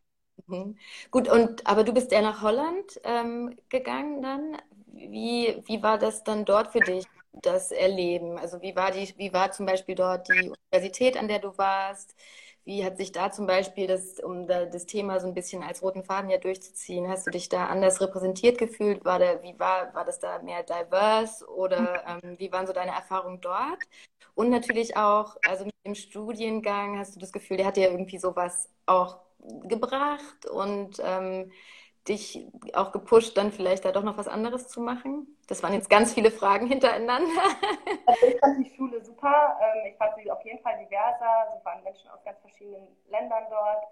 [0.48, 0.78] Mhm.
[1.12, 4.58] Gut, und aber du bist ja nach Holland ähm, gegangen dann.
[4.88, 7.06] Wie, wie war das dann dort für dich,
[7.41, 8.38] das Erleben?
[8.38, 12.15] Also wie war die, wie war zum Beispiel dort die Universität, an der du warst?
[12.65, 15.82] Wie hat sich da zum Beispiel das, um da, das Thema so ein bisschen als
[15.82, 19.04] roten Faden ja durchzuziehen, hast du dich da anders repräsentiert gefühlt?
[19.06, 22.91] War der, wie war, war das da mehr diverse oder ähm, wie waren so deine
[22.91, 23.80] Erfahrungen dort?
[24.36, 28.19] Und natürlich auch, also mit dem Studiengang hast du das Gefühl, der hat dir irgendwie
[28.19, 29.19] sowas auch
[29.63, 31.52] gebracht und ähm,
[32.07, 35.27] dich auch gepusht, dann vielleicht da doch noch was anderes zu machen?
[35.47, 37.29] Das waren jetzt ganz viele Fragen hintereinander.
[38.05, 39.59] Also ich fand die Schule super.
[39.62, 41.47] Ähm, ich fand sie auf jeden Fall diverser.
[41.55, 43.83] Es waren Menschen aus ganz verschiedenen Ländern dort.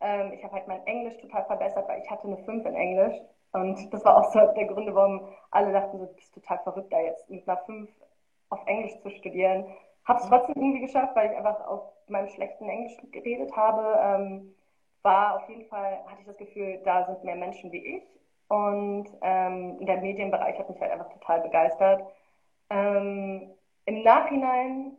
[0.00, 3.16] Ähm, ich habe halt mein Englisch total verbessert, weil ich hatte eine 5 in Englisch.
[3.52, 6.92] Und das war auch so der Grund, warum alle dachten, so, du bist total verrückt,
[6.92, 7.90] da jetzt mit einer 5
[8.48, 9.66] auf Englisch zu studieren.
[10.04, 14.54] Habe es trotzdem irgendwie geschafft, weil ich einfach auf meinem schlechten Englisch geredet habe.
[15.06, 18.02] War auf jeden Fall, hatte ich das Gefühl, da sind mehr Menschen wie ich.
[18.48, 22.02] Und ähm, der Medienbereich hat mich halt einfach total begeistert.
[22.70, 23.50] Ähm,
[23.84, 24.98] Im Nachhinein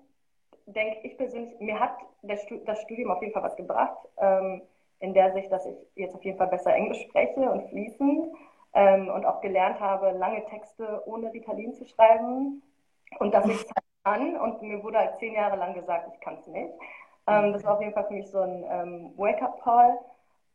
[0.66, 4.62] denke ich persönlich, mir hat das Studium auf jeden Fall was gebracht, ähm,
[5.00, 8.34] in der Sicht, dass ich jetzt auf jeden Fall besser Englisch spreche und fließend
[8.74, 12.64] ähm, und auch gelernt habe, lange Texte ohne Ritalin zu schreiben
[13.20, 14.38] und dass ich es halt kann.
[14.38, 16.74] Und mir wurde halt zehn Jahre lang gesagt, ich kann es nicht.
[17.28, 20.00] Ähm, das war auf jeden Fall für mich so ein ähm, Wake-up-Call.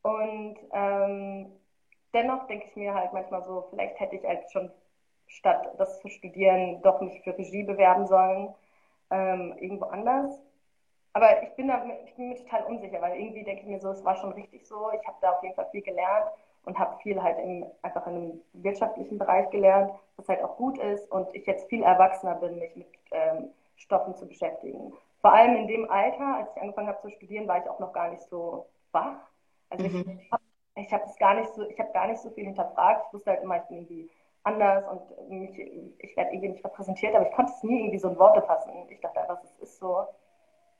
[0.02, 1.52] Und ähm,
[2.12, 4.70] dennoch denke ich mir halt manchmal so, vielleicht hätte ich halt schon
[5.28, 8.54] statt das zu studieren doch mich für Regie bewerben sollen,
[9.10, 10.40] ähm, irgendwo anders.
[11.14, 13.90] Aber ich bin, da, ich bin mir total unsicher, weil irgendwie denke ich mir so,
[13.90, 14.90] es war schon richtig so.
[14.92, 16.26] Ich habe da auf jeden Fall viel gelernt
[16.64, 20.78] und habe viel halt im, einfach in einem wirtschaftlichen Bereich gelernt, was halt auch gut
[20.78, 25.56] ist und ich jetzt viel erwachsener bin, mich mit ähm, Stoffen zu beschäftigen vor allem
[25.56, 28.22] in dem Alter, als ich angefangen habe zu studieren, war ich auch noch gar nicht
[28.24, 29.16] so wach.
[29.70, 30.20] Also mhm.
[30.20, 30.30] ich,
[30.74, 33.06] ich habe gar nicht so, ich habe gar nicht so viel hinterfragt.
[33.06, 34.10] Ich wusste halt immer, ich bin irgendwie
[34.42, 35.58] anders und mich,
[35.98, 38.72] ich werde irgendwie nicht repräsentiert, aber ich konnte es nie irgendwie so in Worte fassen.
[38.90, 40.04] Ich dachte einfach, es ist so.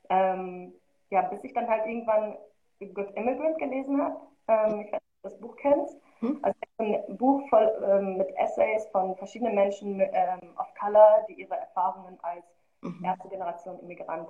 [0.09, 0.73] Ähm,
[1.09, 2.37] ja, bis ich dann halt irgendwann
[2.79, 4.19] Good Immigrant gelesen habe.
[4.49, 5.97] Ähm, ich weiß nicht, ob du das Buch kennst.
[6.19, 6.39] Mhm.
[6.41, 11.55] Also ein Buch voll ähm, mit Essays von verschiedenen Menschen ähm, of Color, die ihre
[11.55, 12.43] Erfahrungen als
[12.83, 13.03] mhm.
[13.03, 14.29] erste Generation Immigrant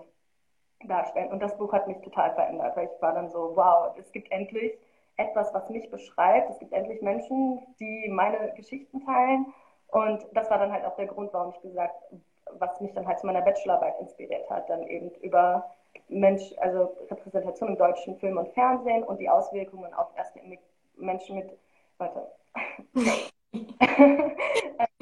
[0.87, 1.31] darstellen.
[1.31, 4.31] Und das Buch hat mich total verändert, weil ich war dann so, wow, es gibt
[4.31, 4.73] endlich
[5.17, 6.49] etwas, was mich beschreibt.
[6.49, 9.53] Es gibt endlich Menschen, die meine Geschichten teilen.
[9.87, 11.95] Und das war dann halt auch der Grund, warum ich gesagt,
[12.59, 15.69] was mich dann halt zu meiner Bachelorarbeit inspiriert hat, dann eben über
[16.09, 20.39] Mensch, also Repräsentation im deutschen Film und Fernsehen und die Auswirkungen auf erste
[20.97, 21.57] Menschen mit,
[21.97, 22.27] warte,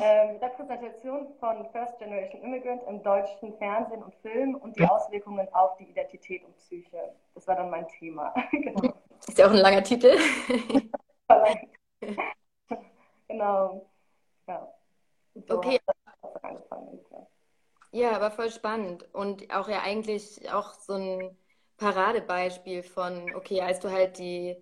[0.00, 5.76] ähm, Repräsentation von First Generation Immigrant im deutschen Fernsehen und Film und die Auswirkungen auf
[5.76, 7.14] die Identität und Psyche.
[7.34, 8.34] Das war dann mein Thema.
[8.50, 8.94] genau.
[9.26, 10.16] Ist ja auch ein langer Titel.
[13.28, 13.86] genau.
[14.46, 14.74] Ja.
[15.46, 15.78] So okay.
[17.92, 21.36] Ja, aber voll spannend und auch ja eigentlich auch so ein
[21.76, 24.56] Paradebeispiel von, okay, als du halt die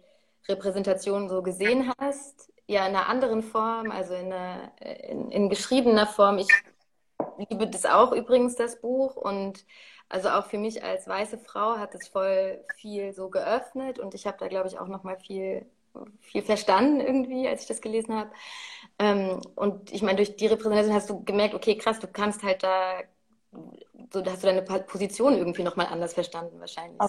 [0.48, 6.06] Repräsentation so gesehen hast, ja in einer anderen Form, also in, einer, in, in geschriebener
[6.06, 6.38] Form.
[6.38, 6.48] Ich
[7.48, 9.64] liebe das auch übrigens, das Buch und
[10.08, 14.26] also auch für mich als weiße Frau hat es voll viel so geöffnet und ich
[14.26, 15.66] habe da, glaube ich, auch noch mal viel,
[16.20, 18.30] viel verstanden irgendwie, als ich das gelesen habe.
[18.98, 22.62] Ähm, und ich meine, durch die Repräsentation hast du gemerkt, okay, krass, du kannst halt
[22.62, 23.00] da,
[24.12, 27.02] so hast du deine Position irgendwie noch mal anders verstanden wahrscheinlich.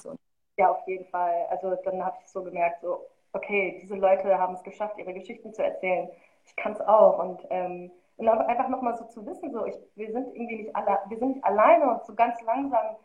[0.57, 1.45] Ja, auf jeden Fall.
[1.49, 5.53] Also dann habe ich so gemerkt, so, okay, diese Leute haben es geschafft, ihre Geschichten
[5.53, 6.09] zu erzählen.
[6.45, 10.11] Ich kann es auch und ähm, und einfach nochmal so zu wissen, so ich, wir
[10.11, 12.97] sind irgendwie nicht alle, wir sind nicht alleine und so ganz langsam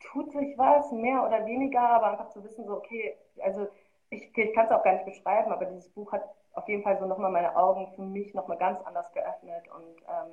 [0.00, 3.68] tut sich was, mehr oder weniger, aber einfach zu wissen, so okay, also
[4.10, 6.98] ich, ich kann es auch gar nicht beschreiben, aber dieses Buch hat auf jeden Fall
[6.98, 10.32] so nochmal meine Augen für mich nochmal ganz anders geöffnet und ähm,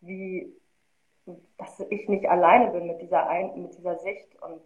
[0.00, 0.54] wie,
[1.56, 4.60] dass ich nicht alleine bin mit dieser, Ein mit dieser Sicht und,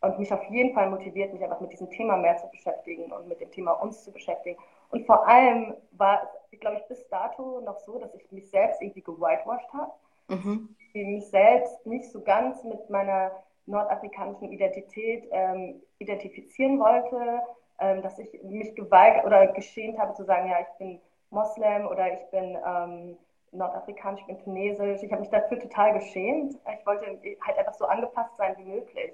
[0.00, 3.28] und mich auf jeden Fall motiviert, mich einfach mit diesem Thema mehr zu beschäftigen und
[3.28, 4.58] mit dem Thema uns zu beschäftigen.
[4.90, 8.80] Und vor allem war es glaube ich, bis dato noch so, dass ich mich selbst
[8.80, 9.92] irgendwie gewhitewashed habe.
[10.28, 10.76] Mhm.
[10.92, 13.32] mich selbst nicht so ganz mit meiner
[13.66, 17.40] nordafrikanischen Identität ähm, identifizieren wollte,
[17.78, 22.12] ähm, dass ich mich geweigert oder geschämt habe zu sagen, ja, ich bin Moslem oder
[22.12, 23.18] ich bin ähm,
[23.52, 25.02] nordafrikanisch, ich bin tunesisch.
[25.02, 26.54] Ich habe mich dafür total geschämt.
[26.78, 27.06] Ich wollte
[27.40, 29.12] halt einfach so angepasst sein wie möglich.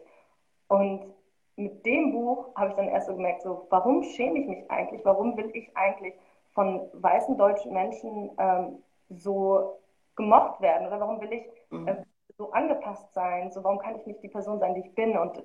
[0.75, 1.15] Und
[1.57, 5.05] mit dem Buch habe ich dann erst so gemerkt, so, warum schäme ich mich eigentlich?
[5.05, 6.15] Warum will ich eigentlich
[6.53, 9.79] von weißen deutschen Menschen ähm, so
[10.17, 10.87] gemocht werden?
[10.87, 11.47] Oder warum will ich
[11.87, 11.97] äh,
[12.37, 13.51] so angepasst sein?
[13.53, 15.17] So, warum kann ich nicht die Person sein, die ich bin?
[15.17, 15.43] Und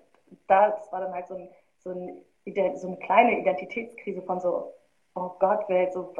[0.47, 2.23] das war dann halt so, ein, so, ein,
[2.75, 4.73] so eine kleine Identitätskrise von so,
[5.15, 6.13] oh Gott, wer, so,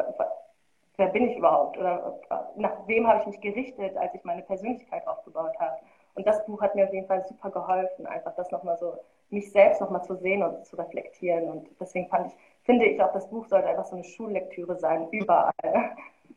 [0.98, 1.78] wer bin ich überhaupt?
[1.78, 2.20] Oder
[2.56, 5.78] nach wem habe ich mich gerichtet, als ich meine Persönlichkeit aufgebaut habe?
[6.20, 8.94] Und das Buch hat mir auf jeden Fall super geholfen, einfach das nochmal so,
[9.30, 11.46] mich selbst nochmal zu sehen und zu reflektieren.
[11.46, 12.34] Und deswegen fand ich,
[12.66, 15.54] finde ich auch, das Buch sollte einfach so eine Schullektüre sein, überall.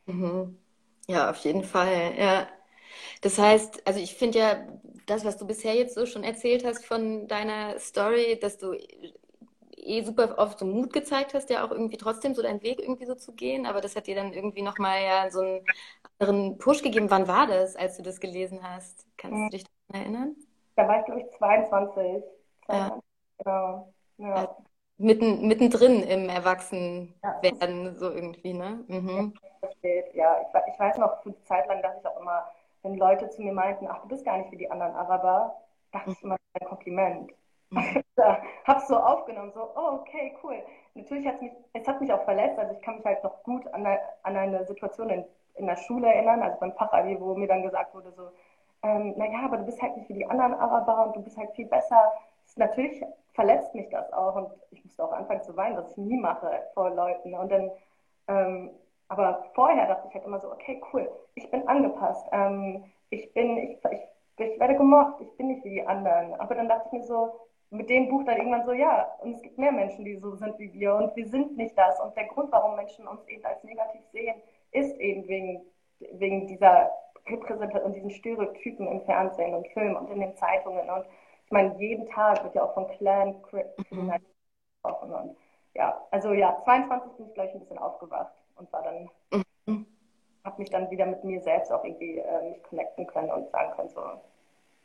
[0.06, 0.56] Mhm.
[1.08, 2.46] Ja, auf jeden Fall, ja.
[3.22, 4.68] Das heißt, also ich finde ja,
[5.06, 8.74] das, was du bisher jetzt so schon erzählt hast von deiner Story, dass du
[9.76, 13.06] eh super oft so Mut gezeigt hast, ja auch irgendwie trotzdem so deinen Weg irgendwie
[13.06, 15.66] so zu gehen, aber das hat dir dann irgendwie nochmal ja so einen
[16.20, 17.10] anderen Push gegeben.
[17.10, 19.06] Wann war das, als du das gelesen hast?
[19.22, 20.36] Kannst du dich daran erinnern?
[20.76, 22.24] Da war ich, glaube ich, 22.
[22.66, 22.68] 22.
[22.68, 23.00] Ja.
[23.38, 23.92] Genau.
[24.18, 24.56] Ja
[25.02, 27.94] mitten, mittendrin im Erwachsenwerden, ja.
[27.94, 28.84] so irgendwie, ne?
[28.88, 29.34] Mhm.
[30.14, 32.46] Ja, ich, ich weiß noch, für eine Zeit lang dachte ich auch immer,
[32.82, 35.56] wenn Leute zu mir meinten, ach, du bist gar nicht wie die anderen Araber,
[35.92, 37.32] dachte ich immer, ein Kompliment.
[37.70, 38.02] Mhm.
[38.66, 40.62] hab's so aufgenommen, so, oh, okay, cool.
[40.94, 43.42] Natürlich hat es mich, es hat mich auch verletzt, also ich kann mich halt noch
[43.42, 47.34] gut an, eine, an eine Situation in, in der Schule erinnern, also beim Fachabi, wo
[47.34, 48.30] mir dann gesagt wurde, so,
[48.82, 51.52] ähm, naja, aber du bist halt nicht wie die anderen Araber und du bist halt
[51.52, 52.12] viel besser.
[52.56, 53.02] Natürlich
[53.34, 56.50] verletzt mich das auch und ich musste auch anfangen zu weinen, was ich nie mache
[56.74, 57.34] vor Leuten.
[57.34, 57.70] Und dann,
[58.28, 58.70] ähm,
[59.08, 63.56] aber vorher dachte ich halt immer so, okay, cool, ich bin angepasst, ähm, ich bin,
[63.58, 64.00] ich, ich,
[64.38, 66.34] ich werde gemocht, ich bin nicht wie die anderen.
[66.40, 67.32] Aber dann dachte ich mir so,
[67.70, 70.58] mit dem Buch dann irgendwann so, ja, und es gibt mehr Menschen, die so sind
[70.58, 71.98] wie wir und wir sind nicht das.
[72.00, 74.34] Und der Grund, warum Menschen uns eben als negativ sehen,
[74.72, 75.62] ist eben wegen,
[76.12, 76.90] wegen dieser
[77.26, 80.88] Repräsentation und diesen Stereotypen im Fernsehen und Film und in den Zeitungen.
[80.90, 81.06] Und
[81.44, 83.36] ich meine, jeden Tag wird ja auch von Clan
[83.90, 84.12] mhm.
[84.82, 85.12] gesprochen.
[85.12, 85.36] Und
[85.74, 89.10] ja, also ja, 22 bin ich, glaube ich, ein bisschen aufgewacht und war dann,
[89.66, 89.86] mhm.
[90.44, 93.72] habe mich dann wieder mit mir selbst auch irgendwie äh, mich connecten können und sagen
[93.76, 94.02] können, so,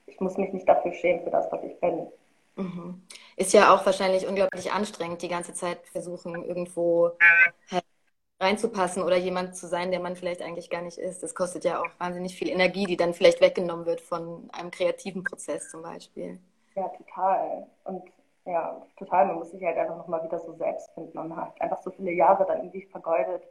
[0.06, 2.08] ich muss mich nicht dafür schämen für das, was ich bin.
[2.56, 3.02] Mhm.
[3.36, 7.12] Ist ja auch wahrscheinlich unglaublich anstrengend, die ganze Zeit versuchen, irgendwo
[7.70, 7.84] halt
[8.40, 11.24] reinzupassen oder jemand zu sein, der man vielleicht eigentlich gar nicht ist.
[11.24, 15.24] Das kostet ja auch wahnsinnig viel Energie, die dann vielleicht weggenommen wird von einem kreativen
[15.24, 16.40] Prozess zum Beispiel.
[16.76, 17.68] Ja, total.
[17.86, 18.04] Und
[18.46, 19.28] ja, total.
[19.28, 22.12] Man muss sich halt einfach nochmal wieder so selbst finden und hat einfach so viele
[22.12, 23.44] Jahre dann irgendwie vergeudet,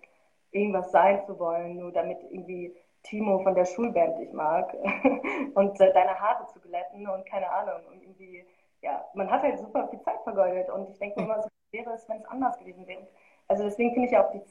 [0.53, 4.73] irgendwas sein zu wollen, nur damit irgendwie Timo von der Schulband dich mag
[5.55, 7.87] und deine Haare zu glätten und keine Ahnung.
[7.93, 8.45] Und irgendwie,
[8.83, 12.09] ja, man hat halt super viel Zeit vergeudet und ich denke immer, so wäre es,
[12.09, 13.07] wenn es anders gewesen wäre.
[13.49, 14.43] Also deswegen finde ich auch die,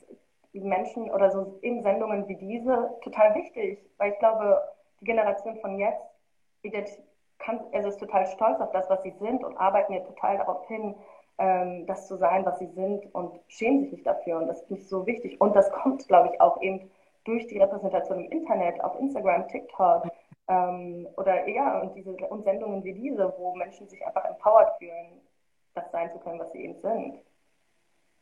[0.60, 4.62] Menschen oder so in Sendungen wie diese total wichtig, weil ich glaube,
[5.02, 7.00] die Generation von jetzt
[7.40, 10.66] kann, also ist total stolz auf das, was sie sind und arbeiten ja total darauf
[10.68, 10.96] hin,
[11.38, 14.38] ähm, das zu sein, was sie sind und schämen sich nicht dafür.
[14.38, 15.40] Und das ist nicht so wichtig.
[15.42, 16.90] Und das kommt, glaube ich, auch eben
[17.26, 20.08] durch die Repräsentation im Internet, auf Instagram, TikTok
[20.48, 25.22] ähm, oder ja, und diese und Sendungen wie diese, wo Menschen sich einfach empowered fühlen,
[25.74, 27.20] das sein zu können, was sie eben sind.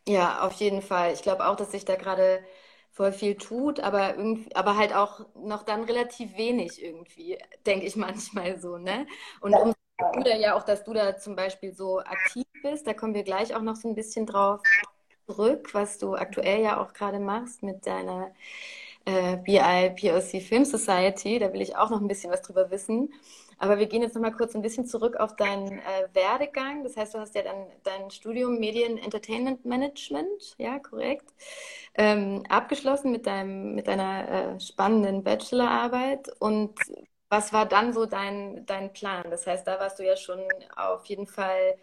[0.08, 1.14] Ja, auf jeden Fall.
[1.14, 2.44] Ich glaube auch, dass sich da gerade
[2.92, 7.96] voll viel tut, aber irgendwie, aber halt auch noch dann relativ wenig irgendwie, denke ich
[7.96, 9.08] manchmal so, ne?
[9.42, 9.60] Und ja.
[9.60, 12.86] umso cooler ja auch, dass du da zum Beispiel so aktiv bist.
[12.88, 14.62] Da kommen wir gleich auch noch so ein bisschen drauf
[15.28, 18.32] zurück, was du aktuell ja auch gerade machst mit deiner
[19.06, 21.40] äh, BI POC Film Society.
[21.40, 23.14] Da will ich auch noch ein bisschen was drüber wissen.
[23.58, 26.84] Aber wir gehen jetzt noch mal kurz ein bisschen zurück auf deinen äh, Werdegang.
[26.84, 31.34] Das heißt, du hast ja dann dein Studium Medien Entertainment Management, ja, korrekt,
[31.96, 36.30] ähm, abgeschlossen mit, deinem, mit deiner äh, spannenden Bachelorarbeit.
[36.40, 36.80] Und
[37.30, 39.24] was war dann so dein, dein Plan?
[39.32, 40.40] Das heißt, da warst du ja schon
[40.76, 41.76] auf jeden Fall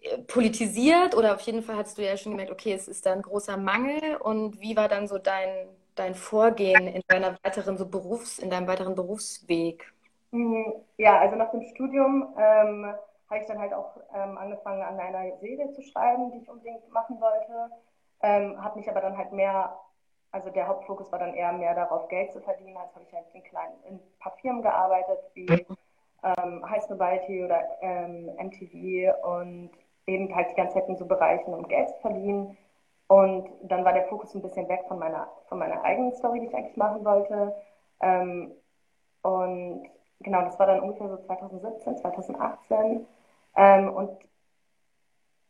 [0.00, 3.12] äh, politisiert oder auf jeden Fall hast du ja schon gemerkt, okay, es ist da
[3.12, 4.16] ein großer Mangel.
[4.16, 8.66] Und wie war dann so dein, dein Vorgehen in deiner weiteren so Berufs, in deinem
[8.68, 9.92] weiteren Berufsweg?
[10.30, 10.74] Mhm.
[10.98, 12.84] Ja, also nach dem Studium ähm,
[13.30, 16.90] habe ich dann halt auch ähm, angefangen, an einer Serie zu schreiben, die ich unbedingt
[16.92, 17.70] machen wollte.
[18.22, 19.78] Ähm, habe mich aber dann halt mehr,
[20.32, 22.76] also der Hauptfokus war dann eher mehr darauf, Geld zu verdienen.
[22.76, 25.46] Also habe ich halt in kleinen, in ein paar Firmen gearbeitet, wie
[26.22, 29.70] ähm, High Snobiety oder ähm, MTV und
[30.06, 32.56] eben halt die ganze Zeit in so Bereichen, um Geld zu verdienen.
[33.08, 36.46] Und dann war der Fokus ein bisschen weg von meiner, von meiner eigenen Story, die
[36.46, 37.54] ich eigentlich machen wollte.
[38.00, 38.52] Ähm,
[39.22, 39.88] und
[40.20, 43.06] genau, das war dann ungefähr so 2017, 2018.
[43.56, 44.18] Ähm, und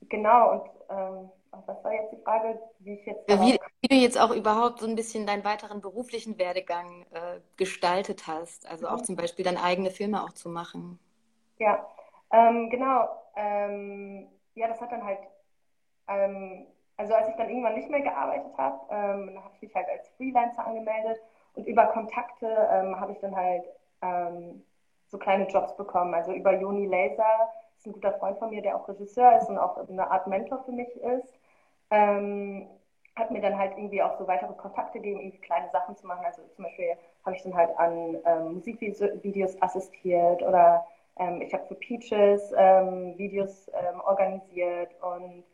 [0.09, 1.31] genau, und ähm,
[1.67, 3.29] was war jetzt die Frage, wie ich jetzt.
[3.29, 7.41] Ja, wie, wie, du jetzt auch überhaupt so ein bisschen deinen weiteren beruflichen Werdegang äh,
[7.57, 8.69] gestaltet hast.
[8.69, 9.05] Also auch mhm.
[9.05, 10.99] zum Beispiel deine eigene Filme auch zu machen.
[11.59, 11.87] Ja,
[12.33, 13.09] ähm, genau.
[13.37, 15.21] Ähm, ja, das hat dann halt.
[16.09, 19.75] Ähm, also als ich dann irgendwann nicht mehr gearbeitet habe, ähm, dann habe ich mich
[19.75, 21.21] halt als Freelancer angemeldet
[21.55, 22.49] und über Kontakte
[22.99, 23.63] habe ich dann halt
[24.03, 24.63] ähm,
[25.09, 26.15] so kleine Jobs bekommen.
[26.15, 29.59] Also über Joni Laser, ist ein guter Freund von mir, der auch Regisseur ist und
[29.59, 31.39] auch eine Art Mentor für mich ist.
[31.91, 32.69] Ähm,
[33.17, 36.25] hat mir dann halt irgendwie auch so weitere Kontakte gegeben, irgendwie kleine Sachen zu machen.
[36.25, 40.87] Also zum Beispiel habe ich dann halt an ähm, Musikvideos assistiert oder
[41.19, 45.45] ähm, ich habe für Peaches ähm, Videos ähm, organisiert und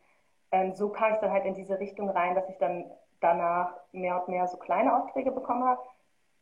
[0.52, 2.84] ähm, so kam ich dann halt in diese Richtung rein, dass ich dann
[3.20, 5.80] danach mehr und mehr so kleine Aufträge bekommen habe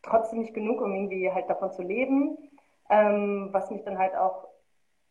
[0.03, 2.37] trotzdem nicht genug, um irgendwie halt davon zu leben,
[2.89, 4.47] ähm, was mich dann halt auch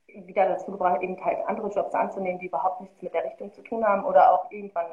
[0.06, 3.52] wieder dazu gebracht hat, eben halt andere Jobs anzunehmen, die überhaupt nichts mit der Richtung
[3.52, 4.86] zu tun haben oder auch irgendwann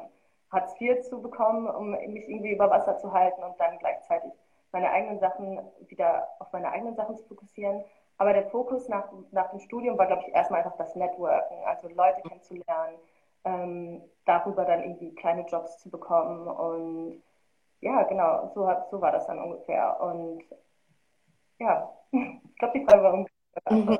[0.50, 4.32] Hartz IV zu bekommen, um mich irgendwie über Wasser zu halten und dann gleichzeitig
[4.72, 7.84] meine eigenen Sachen wieder auf meine eigenen Sachen zu fokussieren.
[8.18, 11.88] Aber der Fokus nach, nach dem Studium war, glaube ich, erstmal einfach das Networken, also
[11.88, 12.96] Leute kennenzulernen,
[13.44, 17.22] ähm, darüber dann irgendwie kleine Jobs zu bekommen und
[17.80, 20.00] ja, genau, so, so war das dann ungefähr.
[20.00, 20.44] Und
[21.58, 23.30] ja, ich glaube, die Frage war ungefähr.
[23.70, 23.98] Mhm.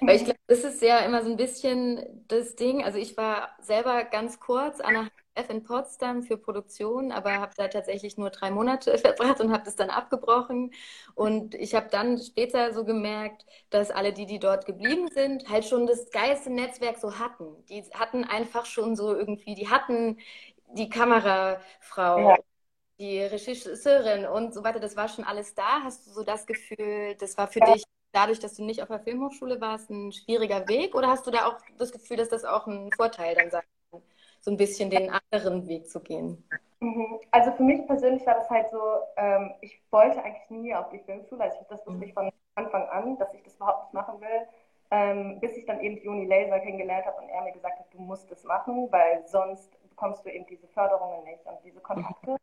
[0.00, 2.84] Weil ich glaube, das ist ja immer so ein bisschen das Ding.
[2.84, 7.52] Also ich war selber ganz kurz an der HF in Potsdam für Produktion, aber habe
[7.56, 10.72] da tatsächlich nur drei Monate verbracht und habe das dann abgebrochen.
[11.16, 15.64] Und ich habe dann später so gemerkt, dass alle die, die dort geblieben sind, halt
[15.64, 17.64] schon das geilste Netzwerk so hatten.
[17.68, 20.18] Die hatten einfach schon so irgendwie, die hatten
[20.74, 22.36] die Kamerafrau, ja
[22.98, 25.82] die Regisseurin und so weiter, das war schon alles da.
[25.84, 29.00] Hast du so das Gefühl, das war für dich dadurch, dass du nicht auf der
[29.00, 30.94] Filmhochschule warst, ein schwieriger Weg?
[30.94, 34.02] Oder hast du da auch das Gefühl, dass das auch ein Vorteil dann sein kann,
[34.40, 36.42] so ein bisschen den anderen Weg zu gehen?
[36.80, 37.20] Mhm.
[37.30, 38.80] Also für mich persönlich war das halt so,
[39.16, 41.44] ähm, ich wollte eigentlich nie auf die Filmschule.
[41.44, 44.46] Also das wusste ich von Anfang an, dass ich das überhaupt nicht machen will.
[44.90, 47.98] Ähm, bis ich dann eben Juni Laser kennengelernt habe und er mir gesagt hat, du
[47.98, 52.38] musst es machen, weil sonst bekommst du eben diese Förderungen nicht und diese Kontakte.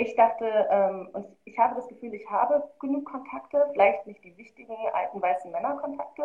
[0.00, 4.34] Ich dachte, ähm, und ich habe das Gefühl, ich habe genug Kontakte, vielleicht nicht die
[4.38, 6.22] wichtigen alten weißen Männerkontakte,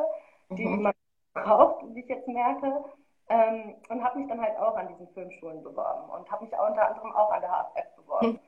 [0.52, 0.84] die mhm.
[0.84, 0.94] man
[1.34, 2.86] braucht, wie ich jetzt merke.
[3.28, 6.70] Ähm, und habe mich dann halt auch an diesen Filmschulen beworben und habe mich auch
[6.70, 8.28] unter anderem auch an der HFF beworben.
[8.28, 8.40] Mhm.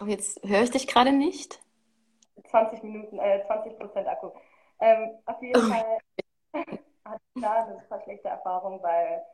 [0.00, 1.60] Oh, jetzt höre ich dich gerade nicht.
[2.50, 4.30] 20 Minuten, äh, 20 Prozent Akku.
[4.78, 5.72] Ähm, auf jeden oh.
[5.72, 5.98] Fall
[7.04, 9.24] hatte ich da eine super schlechte Erfahrung, weil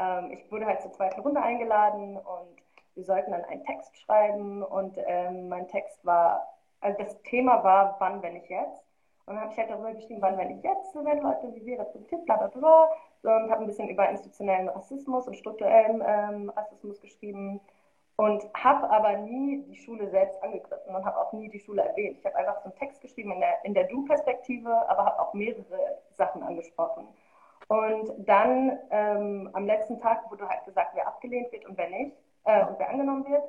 [0.00, 2.56] ähm, ich wurde halt zur zweiten Runde eingeladen und
[2.94, 6.46] wir sollten dann einen Text schreiben und ähm, mein Text war,
[6.80, 8.82] also das Thema war, wann, wenn ich jetzt.
[9.26, 11.78] Und dann habe ich halt darüber geschrieben, wann, wenn ich jetzt, wenn Leute wie wir
[11.78, 12.90] repräsentiert, bla bla bla.
[13.22, 17.60] Und habe ein bisschen über institutionellen Rassismus und strukturellen ähm, Rassismus geschrieben
[18.16, 22.18] und habe aber nie die Schule selbst angegriffen und habe auch nie die Schule erwähnt.
[22.18, 25.32] Ich habe einfach so einen Text geschrieben in der, in der Du-Perspektive, aber habe auch
[25.32, 27.08] mehrere Sachen angesprochen.
[27.70, 32.16] Und dann ähm, am letzten Tag wurde halt gesagt, wer abgelehnt wird und wer nicht,
[32.42, 33.44] äh, und wer angenommen wird.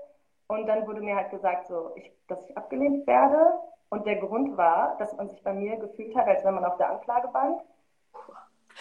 [0.46, 3.60] Und dann wurde mir halt gesagt, so, ich, dass ich abgelehnt werde.
[3.90, 6.78] Und der Grund war, dass man sich bei mir gefühlt hat, als wenn man auf
[6.78, 7.62] der Anklagebank.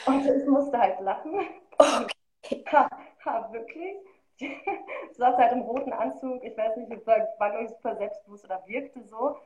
[0.04, 1.32] Und ich musste halt lachen.
[1.78, 2.62] Okay.
[2.72, 2.90] ha,
[3.24, 3.96] ha, wirklich.
[5.16, 8.62] saß halt im roten Anzug, ich weiß nicht, war, war glaube ich super selbstbewusst oder
[8.66, 9.36] wirkte so.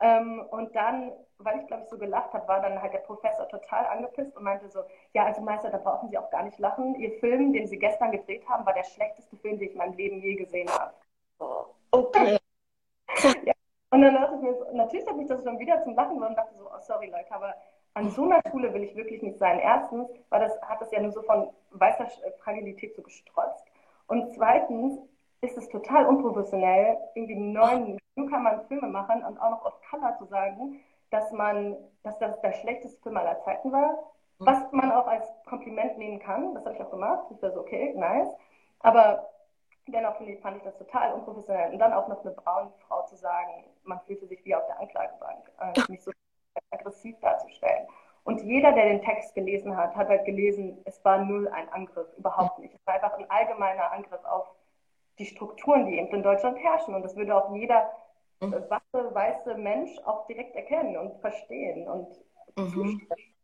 [0.00, 3.48] Ähm, und dann, weil ich glaube ich so gelacht habe, war dann halt der Professor
[3.48, 4.80] total angepisst und meinte so,
[5.12, 6.94] ja, also Meister, da brauchen Sie auch gar nicht lachen.
[6.96, 9.94] Ihr Film, den Sie gestern gedreht haben, war der schlechteste Film, den ich in meinem
[9.94, 10.94] Leben je gesehen habe.
[11.40, 12.38] Oh, okay.
[13.44, 13.54] ja.
[13.90, 16.36] Und dann dachte ich mir so, natürlich hat mich das schon wieder zum Lachen und
[16.36, 17.54] dachte so, oh sorry Leute, aber
[17.94, 19.58] an so einer Schule will ich wirklich nicht sein.
[19.58, 22.06] Erstens, weil das hat das ja nur so von weißer
[22.38, 23.64] Fragilität so gestrotzt.
[24.06, 25.00] Und zweitens
[25.40, 30.24] ist es total unprofessionell, irgendwie neuen Newcomern Filme machen und auch noch auf Color zu
[30.26, 30.80] sagen,
[31.10, 33.92] dass man, dass das der schlechteste Film aller Zeiten war,
[34.38, 34.46] mhm.
[34.46, 36.54] was man auch als Kompliment nehmen kann.
[36.54, 37.26] Das habe ich auch gemacht.
[37.30, 38.28] Ich war so, okay, nice.
[38.80, 39.28] Aber
[39.86, 41.72] dennoch fand ich das total unprofessionell.
[41.72, 44.80] Und dann auch noch eine braune Frau zu sagen, man fühlte sich wie auf der
[44.80, 46.10] Anklagebank, äh, mich so
[46.70, 47.86] aggressiv darzustellen.
[48.24, 52.08] Und jeder, der den Text gelesen hat, hat halt gelesen, es war null ein Angriff,
[52.18, 52.74] überhaupt nicht.
[52.74, 54.17] Es war einfach ein allgemeiner Angriff
[55.18, 56.94] die Strukturen, die eben in Deutschland herrschen.
[56.94, 57.90] Und das würde auch jeder
[58.40, 58.52] mhm.
[58.52, 62.08] weiße, weiße Mensch auch direkt erkennen und verstehen und
[62.56, 62.70] mhm.
[62.70, 63.34] zustimmen.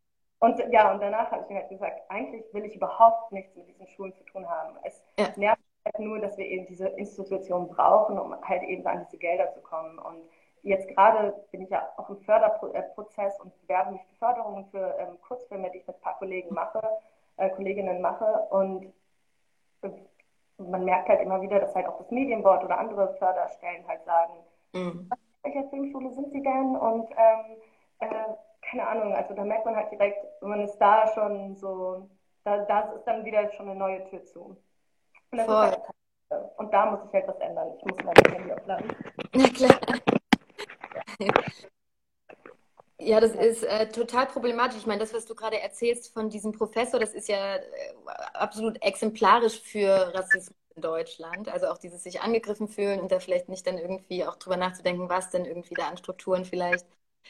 [0.40, 3.66] Und ja, und danach habe ich mir halt gesagt, eigentlich will ich überhaupt nichts mit
[3.66, 4.76] diesen Schulen zu tun haben.
[4.84, 5.28] Es ja.
[5.36, 9.50] nervt halt nur, dass wir eben diese Institution brauchen, um halt eben an diese Gelder
[9.52, 9.98] zu kommen.
[9.98, 10.28] Und
[10.62, 15.18] jetzt gerade bin ich ja auch im Förderprozess und bewerbe mich für Förderungen für ähm,
[15.22, 16.82] Kurzfilme, die ich mit ein paar Kollegen mache,
[17.38, 18.46] äh, Kolleginnen mache.
[18.50, 18.92] Und
[20.59, 24.32] man merkt halt immer wieder, dass halt auch das Medienboard oder andere Förderstellen halt sagen,
[24.72, 25.11] mhm.
[25.42, 26.76] welcher Filmschule sind sie denn?
[26.76, 27.57] Und ähm,
[28.00, 32.09] äh, keine Ahnung, also da merkt man halt direkt, man ist da schon so,
[32.44, 34.57] da, da ist dann wieder schon eine neue Tür zu.
[35.30, 35.80] Und, halt,
[36.57, 37.72] und da muss ich halt was ändern.
[37.76, 38.96] Ich muss mein Handy aufladen.
[39.34, 39.80] Na klar.
[41.18, 41.32] Ja,
[43.20, 44.78] das ist äh, total problematisch.
[44.78, 47.62] Ich meine, das, was du gerade erzählst von diesem Professor, das ist ja äh,
[48.34, 51.49] absolut exemplarisch für Rassismus in Deutschland.
[51.49, 55.09] Also auch dieses sich angegriffen fühlen und da vielleicht nicht dann irgendwie auch drüber nachzudenken,
[55.09, 56.86] was denn irgendwie da an Strukturen vielleicht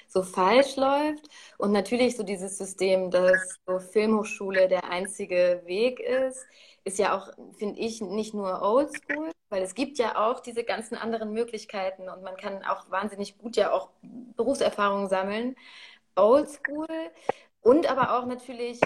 [0.09, 1.28] so falsch läuft.
[1.59, 6.47] Und natürlich so dieses System, dass so Filmhochschule der einzige Weg ist,
[6.84, 10.97] ist ja auch, finde ich, nicht nur oldschool, weil es gibt ja auch diese ganzen
[10.97, 13.90] anderen Möglichkeiten und man kann auch wahnsinnig gut ja auch
[14.36, 15.57] Berufserfahrungen sammeln.
[16.16, 16.86] Oldschool
[17.64, 18.78] und aber auch natürlich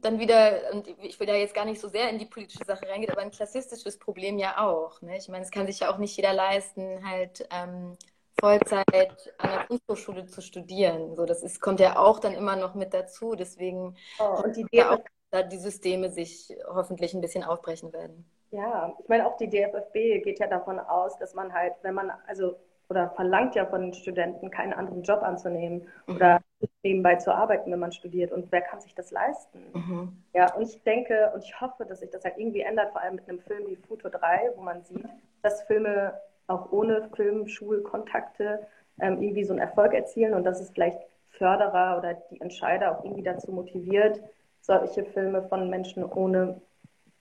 [0.00, 2.88] dann wieder, und ich will da jetzt gar nicht so sehr in die politische Sache
[2.88, 5.00] reingehen, aber ein klassistisches Problem ja auch.
[5.00, 5.16] Ne?
[5.16, 7.96] Ich meine, es kann sich ja auch nicht jeder leisten, halt ähm,
[8.40, 11.14] Vollzeit an der Kunsthochschule zu studieren.
[11.14, 13.34] So, das ist, kommt ja auch dann immer noch mit dazu.
[13.34, 18.24] Deswegen oh, und die ja auch, da die Systeme sich hoffentlich ein bisschen aufbrechen werden.
[18.50, 22.10] Ja, ich meine, auch die DFFB geht ja davon aus, dass man halt, wenn man,
[22.26, 22.56] also,
[22.88, 26.16] oder verlangt ja von den Studenten, keinen anderen Job anzunehmen mhm.
[26.16, 26.40] oder
[26.82, 28.32] nebenbei zu arbeiten, wenn man studiert.
[28.32, 29.60] Und wer kann sich das leisten?
[29.72, 30.24] Mhm.
[30.34, 33.14] Ja, und ich denke und ich hoffe, dass sich das halt irgendwie ändert, vor allem
[33.14, 35.04] mit einem Film wie Futo 3, wo man sieht,
[35.42, 36.20] dass Filme
[36.50, 38.66] auch ohne Filmschulkontakte
[39.00, 40.98] ähm, irgendwie so einen Erfolg erzielen und dass es vielleicht
[41.30, 44.20] Förderer oder die Entscheider auch irgendwie dazu motiviert,
[44.60, 46.60] solche Filme von Menschen ohne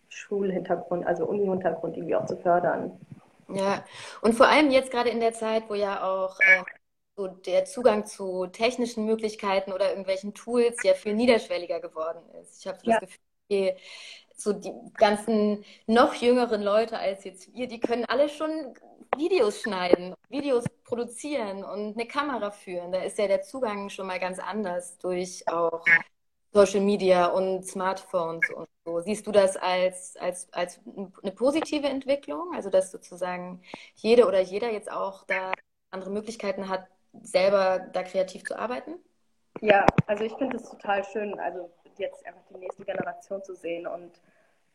[0.10, 3.00] Schulhintergrund, also Uni-Hintergrund irgendwie auch zu fördern.
[3.48, 3.84] Ja,
[4.22, 6.64] und vor allem jetzt gerade in der Zeit, wo ja auch äh,
[7.16, 12.60] so der Zugang zu technischen Möglichkeiten oder irgendwelchen Tools ja viel niederschwelliger geworden ist.
[12.60, 13.00] Ich habe so ja.
[13.00, 13.76] das Gefühl,
[14.36, 18.74] so die ganzen noch jüngeren Leute als jetzt wir, die können alle schon
[19.18, 22.92] Videos schneiden, Videos produzieren und eine Kamera führen.
[22.92, 25.84] Da ist ja der Zugang schon mal ganz anders durch auch
[26.52, 29.00] Social Media und Smartphones und so.
[29.02, 30.80] Siehst du das als, als, als
[31.22, 32.54] eine positive Entwicklung?
[32.56, 33.62] Also, dass sozusagen
[33.96, 35.52] jede oder jeder jetzt auch da
[35.92, 36.88] andere Möglichkeiten hat,
[37.22, 38.96] selber da kreativ zu arbeiten?
[39.62, 43.86] Ja, also ich finde es total schön, also jetzt einfach die nächste Generation zu sehen
[43.88, 44.12] und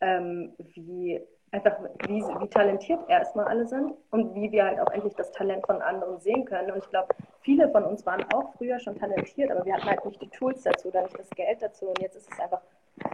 [0.00, 1.20] ähm, wie
[1.54, 1.78] einfach,
[2.08, 5.80] wie, wie talentiert erstmal alle sind und wie wir halt auch endlich das Talent von
[5.80, 6.72] anderen sehen können.
[6.72, 10.04] Und ich glaube, viele von uns waren auch früher schon talentiert, aber wir hatten halt
[10.04, 11.86] nicht die Tools dazu oder nicht das Geld dazu.
[11.86, 12.60] Und jetzt ist es einfach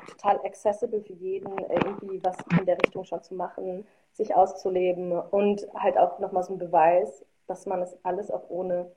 [0.09, 5.67] total accessible für jeden, irgendwie was in der Richtung schon zu machen, sich auszuleben und
[5.75, 8.91] halt auch nochmal so ein Beweis, dass man es alles auch ohne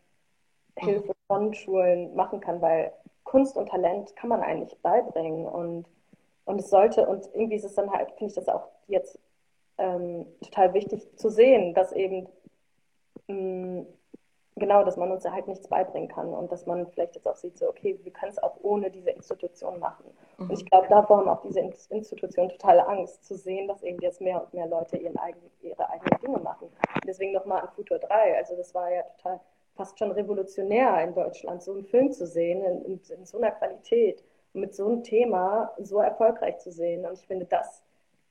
[0.78, 2.94] Hilfe von Schulen machen kann, weil
[3.26, 5.86] Kunst und Talent kann man eigentlich beibringen und
[6.46, 9.18] und es sollte, und irgendwie ist es dann halt, finde ich das auch jetzt
[9.78, 12.28] ähm, total wichtig zu sehen, dass eben
[13.28, 13.88] mh, mm,
[14.56, 17.58] genau, dass man uns halt nichts beibringen kann und dass man vielleicht jetzt auch sieht,
[17.58, 20.06] so, okay, wir können es auch ohne diese Institution machen.
[20.38, 20.50] Mhm.
[20.50, 24.22] Und ich glaube, davor haben auch diese Institutionen total Angst zu sehen, dass eben jetzt
[24.22, 26.68] mehr und mehr Leute ihren eigenen, ihre eigenen Dinge machen.
[26.68, 28.38] Und deswegen nochmal an Futur 3.
[28.38, 29.40] Also das war ja total
[29.76, 33.52] fast schon revolutionär in Deutschland, so einen Film zu sehen in, in, in so einer
[33.52, 37.06] Qualität und mit so einem Thema so erfolgreich zu sehen.
[37.06, 37.84] Und ich finde, das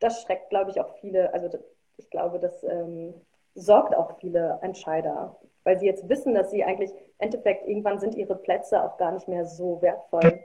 [0.03, 1.48] das schreckt, glaube ich, auch viele, also
[1.96, 3.14] ich glaube, das ähm,
[3.55, 8.14] sorgt auch viele Entscheider, weil sie jetzt wissen, dass sie eigentlich, im Endeffekt, irgendwann sind
[8.14, 10.40] ihre Plätze auch gar nicht mehr so wertvoll,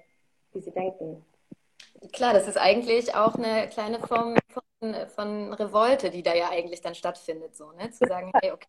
[0.54, 1.26] wie sie denken.
[2.14, 6.82] Klar, das ist eigentlich auch eine kleine Form von, von Revolte, die da ja eigentlich
[6.82, 7.90] dann stattfindet, so, ne?
[7.90, 8.68] Zu sagen, hey, okay,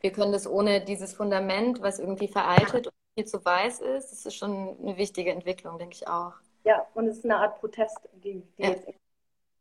[0.00, 4.26] wir können das ohne dieses Fundament, was irgendwie veraltet und viel zu weiß ist, das
[4.26, 6.34] ist schon eine wichtige Entwicklung, denke ich auch.
[6.64, 8.70] Ja, und es ist eine Art Protest, die, die ja.
[8.70, 8.86] jetzt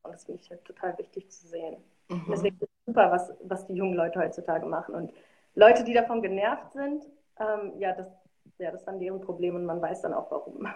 [0.04, 1.78] und das finde ich halt total wichtig zu sehen.
[2.10, 2.26] Mhm.
[2.30, 4.95] Deswegen ist es super, was, was die jungen Leute heutzutage machen.
[4.95, 5.14] Und
[5.56, 7.06] Leute, die davon genervt sind,
[7.39, 8.08] ähm, ja, das,
[8.58, 10.68] ja, das dann deren Problem und man weiß dann auch warum.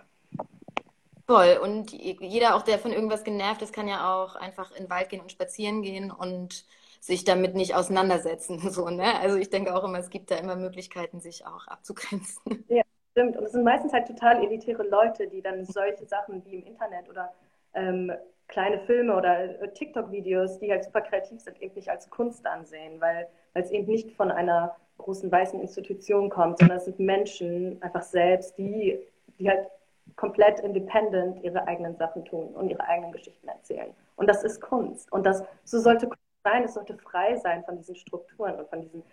[1.26, 1.58] Voll.
[1.62, 5.10] Und jeder, auch der von irgendwas genervt ist, kann ja auch einfach in den Wald
[5.10, 6.66] gehen und spazieren gehen und
[7.00, 8.60] sich damit nicht auseinandersetzen.
[8.72, 9.20] So, ne?
[9.20, 12.66] Also ich denke auch immer, es gibt da immer Möglichkeiten, sich auch abzugrenzen.
[12.70, 13.38] Ja, stimmt.
[13.38, 17.10] Und es sind meistens halt total elitäre Leute, die dann solche Sachen wie im Internet
[17.10, 17.32] oder
[17.74, 18.12] ähm,
[18.48, 23.00] kleine Filme oder äh, TikTok-Videos, die halt super kreativ sind, eben nicht als Kunst ansehen,
[23.00, 28.02] weil, es eben nicht von einer großen weißen Institution kommt, sondern es sind Menschen einfach
[28.02, 29.00] selbst, die,
[29.38, 29.68] die halt
[30.16, 33.94] komplett independent ihre eigenen Sachen tun und ihre eigenen Geschichten erzählen.
[34.16, 35.12] Und das ist Kunst.
[35.12, 38.82] Und das, so sollte Kunst sein, es sollte frei sein von diesen Strukturen und von
[38.82, 39.04] diesen,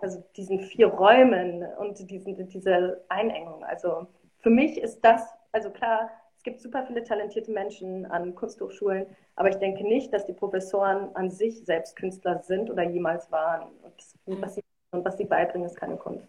[0.00, 3.64] also diesen vier Räumen und diesen, diese Einengung.
[3.64, 4.06] Also
[4.38, 5.22] für mich ist das,
[5.52, 6.10] also klar,
[6.46, 11.28] gibt super viele talentierte Menschen an Kunsthochschulen, aber ich denke nicht, dass die Professoren an
[11.28, 13.68] sich selbst Künstler sind oder jemals waren.
[13.82, 14.40] Und, das, mhm.
[14.40, 16.28] was, sie, und was sie beibringen, ist keine Kunst.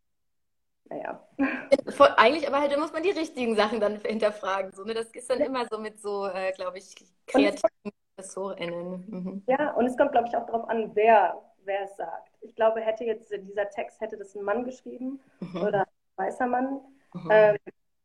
[0.90, 1.24] naja.
[2.18, 4.72] Eigentlich, aber halt, da muss man die richtigen Sachen dann hinterfragen.
[4.72, 4.94] So, ne?
[4.94, 6.96] Das ist dann immer so mit so, äh, glaube ich,
[7.28, 7.70] kreativen
[8.16, 9.06] ProfessorInnen.
[9.08, 9.44] Mhm.
[9.48, 12.82] Ja, und es kommt, glaube ich, auch darauf an, wer, wer es sagt ich glaube,
[12.82, 15.62] hätte jetzt dieser Text, hätte das ein Mann geschrieben mhm.
[15.62, 16.82] oder ein weißer Mann,
[17.14, 17.30] mhm.
[17.32, 17.58] ähm,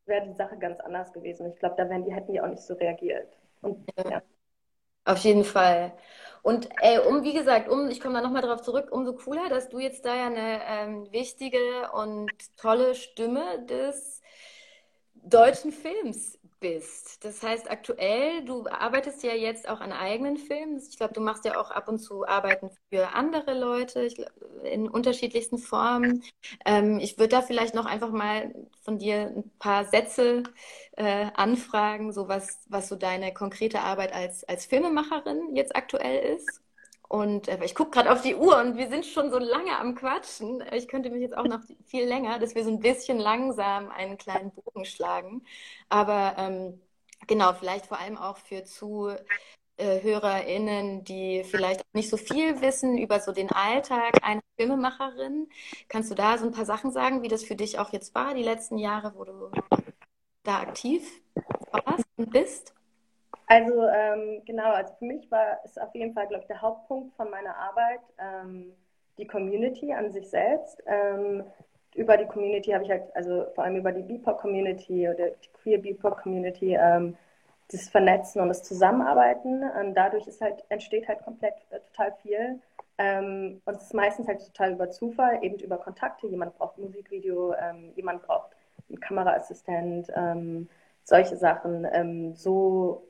[0.06, 1.50] wäre die Sache ganz anders gewesen.
[1.52, 3.36] Ich glaube, da wären die, hätten die auch nicht so reagiert.
[3.62, 4.10] Und, ja.
[4.10, 4.22] Ja.
[5.06, 5.92] Auf jeden Fall.
[6.42, 9.68] Und ey, um, wie gesagt, um, ich komme da nochmal drauf zurück, umso cooler, dass
[9.68, 14.22] du jetzt da ja eine ähm, wichtige und tolle Stimme des
[15.14, 17.22] deutschen Films bist.
[17.26, 20.78] Das heißt, aktuell, du arbeitest ja jetzt auch an eigenen Filmen.
[20.78, 24.30] Ich glaube, du machst ja auch ab und zu Arbeiten für andere Leute glaub,
[24.64, 26.24] in unterschiedlichsten Formen.
[26.64, 30.44] Ähm, ich würde da vielleicht noch einfach mal von dir ein paar Sätze
[30.96, 36.63] äh, anfragen, so was, was so deine konkrete Arbeit als, als Filmemacherin jetzt aktuell ist.
[37.14, 39.94] Und äh, ich gucke gerade auf die Uhr und wir sind schon so lange am
[39.94, 40.64] Quatschen.
[40.72, 44.18] Ich könnte mich jetzt auch noch viel länger, dass wir so ein bisschen langsam einen
[44.18, 45.44] kleinen Bogen schlagen.
[45.88, 46.80] Aber ähm,
[47.28, 53.30] genau, vielleicht vor allem auch für ZuhörerInnen, die vielleicht nicht so viel wissen über so
[53.30, 55.48] den Alltag einer Filmemacherin.
[55.88, 58.34] Kannst du da so ein paar Sachen sagen, wie das für dich auch jetzt war,
[58.34, 59.52] die letzten Jahre, wo du
[60.42, 61.22] da aktiv
[61.70, 62.74] warst und bist?
[63.46, 67.14] Also ähm, genau, also für mich war es auf jeden Fall, glaube ich, der Hauptpunkt
[67.14, 68.72] von meiner Arbeit ähm,
[69.18, 70.82] die Community an sich selbst.
[70.86, 71.44] Ähm,
[71.94, 75.78] über die Community habe ich halt, also vor allem über die BIPOC-Community oder die Queer
[75.78, 77.16] BIPOC-Community, ähm,
[77.70, 79.62] das Vernetzen und das Zusammenarbeiten.
[79.94, 82.60] Dadurch ist halt, entsteht halt komplett äh, total viel.
[82.98, 86.26] Ähm, und es ist meistens halt total über Zufall, eben über Kontakte.
[86.26, 88.50] Jemand braucht ein Musikvideo, ähm, jemand braucht
[88.88, 90.12] einen Kameraassistent,
[91.04, 92.34] solche Sachen.
[92.34, 93.02] so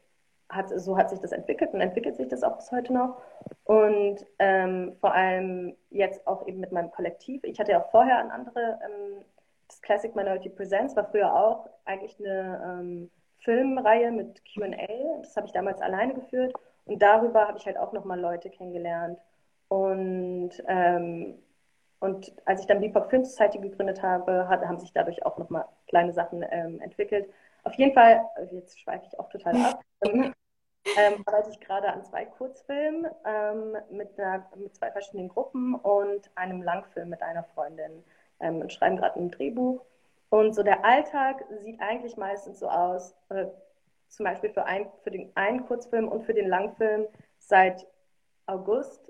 [0.48, 3.20] hat, so hat sich das entwickelt und entwickelt sich das auch bis heute noch.
[3.64, 7.42] Und ähm, vor allem jetzt auch eben mit meinem Kollektiv.
[7.44, 9.24] Ich hatte ja auch vorher ein andere, ähm,
[9.68, 15.18] das Classic Minority Presents war früher auch eigentlich eine ähm, Filmreihe mit QA.
[15.22, 16.54] Das habe ich damals alleine geführt.
[16.86, 19.18] Und darüber habe ich halt auch nochmal Leute kennengelernt.
[19.68, 21.38] Und, ähm,
[22.00, 25.64] und als ich dann Bebop Film Society gegründet habe, hat, haben sich dadurch auch nochmal
[25.88, 27.28] kleine Sachen ähm, entwickelt.
[27.64, 30.32] Auf jeden Fall, jetzt schweife ich auch total ab, ähm,
[30.96, 36.30] ähm, arbeite ich gerade an zwei Kurzfilmen ähm, mit, einer, mit zwei verschiedenen Gruppen und
[36.34, 38.04] einem Langfilm mit einer Freundin
[38.40, 39.82] ähm, und schreiben gerade ein Drehbuch.
[40.28, 43.46] Und so der Alltag sieht eigentlich meistens so aus, äh,
[44.08, 47.06] zum Beispiel für, ein, für den einen Kurzfilm und für den Langfilm
[47.38, 47.86] seit
[48.46, 49.00] August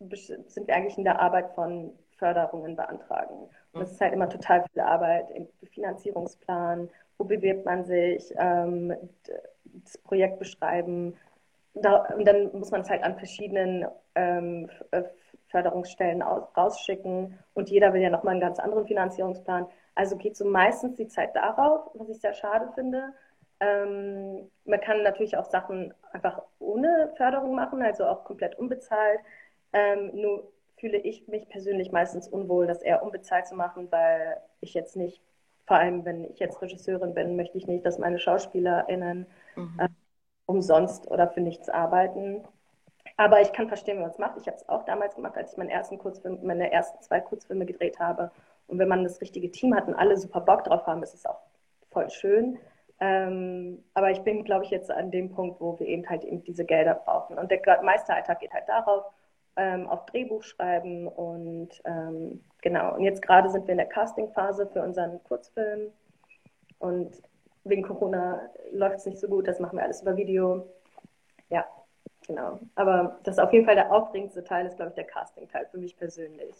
[0.00, 3.50] sind wir eigentlich in der Arbeit von Förderungen beantragen.
[3.72, 5.28] Und das ist halt immer total viel Arbeit,
[5.72, 6.88] Finanzierungsplan,
[7.18, 8.94] wo bewirbt man sich, ähm,
[9.64, 11.14] das Projekt beschreiben.
[11.74, 15.02] Da, und dann muss man es halt an verschiedenen ähm, äh,
[15.48, 19.66] Förderungsstellen aus, rausschicken und jeder will ja nochmal einen ganz anderen Finanzierungsplan.
[19.94, 23.12] Also geht so meistens die Zeit darauf, was ich sehr schade finde.
[23.60, 29.20] Ähm, man kann natürlich auch Sachen einfach ohne Förderung machen, also auch komplett unbezahlt.
[29.72, 34.74] Ähm, nur fühle ich mich persönlich meistens unwohl, das eher unbezahlt zu machen, weil ich
[34.74, 35.20] jetzt nicht,
[35.68, 39.78] vor allem wenn ich jetzt Regisseurin bin, möchte ich nicht, dass meine SchauspielerInnen mhm.
[39.78, 39.88] äh,
[40.46, 42.42] umsonst oder für nichts arbeiten.
[43.18, 44.38] Aber ich kann verstehen, wie man es macht.
[44.40, 47.66] Ich habe es auch damals gemacht, als ich meinen ersten Kurzfilm, meine ersten zwei Kurzfilme
[47.66, 48.30] gedreht habe.
[48.66, 51.26] Und wenn man das richtige Team hat und alle super Bock drauf haben, ist es
[51.26, 51.40] auch
[51.90, 52.58] voll schön.
[53.00, 56.42] Ähm, aber ich bin, glaube ich, jetzt an dem Punkt, wo wir eben halt eben
[56.44, 57.38] diese Gelder brauchen.
[57.38, 59.04] Und der Meisteralltag geht halt darauf,
[59.58, 62.94] ähm, auf Drehbuch schreiben und ähm, genau.
[62.94, 65.92] Und jetzt gerade sind wir in der Castingphase für unseren Kurzfilm
[66.78, 67.20] und
[67.64, 68.40] wegen Corona
[68.72, 69.46] läuft es nicht so gut.
[69.46, 70.66] Das machen wir alles über Video.
[71.50, 71.66] Ja,
[72.26, 72.60] genau.
[72.76, 75.78] Aber das ist auf jeden Fall der aufregendste Teil, ist glaube ich der Casting-Teil für
[75.78, 76.54] mich persönlich.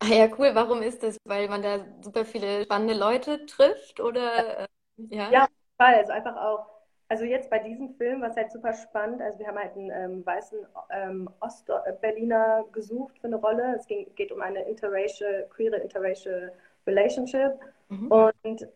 [0.00, 0.50] Ah ja, cool.
[0.52, 1.16] Warum ist das?
[1.24, 4.60] Weil man da super viele spannende Leute trifft oder?
[4.60, 4.66] Äh,
[5.08, 5.94] ja, ja Fall.
[5.94, 6.66] Also einfach auch,
[7.08, 9.22] also jetzt bei diesem Film war es halt super spannend.
[9.22, 10.58] Also wir haben halt einen ähm, weißen
[10.90, 13.74] ähm, Ost-Berliner gesucht für eine Rolle.
[13.76, 16.52] Es ging, geht um eine interracial, queere interracial
[16.86, 17.52] Relationship.
[17.88, 18.10] Mhm.
[18.10, 18.68] Und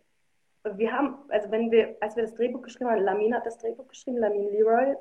[0.65, 3.89] wir haben, also wenn wir, als wir das Drehbuch geschrieben haben, Lamin hat das Drehbuch
[3.89, 4.95] geschrieben, Lamin Leroy.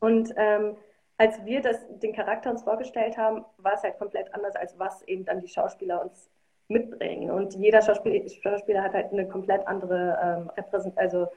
[0.00, 0.76] Und ähm,
[1.18, 5.02] als wir das, den Charakter uns vorgestellt haben, war es halt komplett anders, als was
[5.02, 6.30] eben dann die Schauspieler uns
[6.68, 7.30] mitbringen.
[7.30, 11.28] Und jeder Schauspieler, Schauspieler hat halt eine komplett andere ähm, also,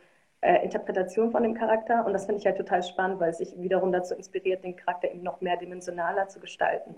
[0.44, 2.06] äh, Interpretation von dem Charakter.
[2.06, 5.10] Und das finde ich halt total spannend, weil es sich wiederum dazu inspiriert, den Charakter
[5.10, 6.96] eben noch mehr dimensionaler zu gestalten.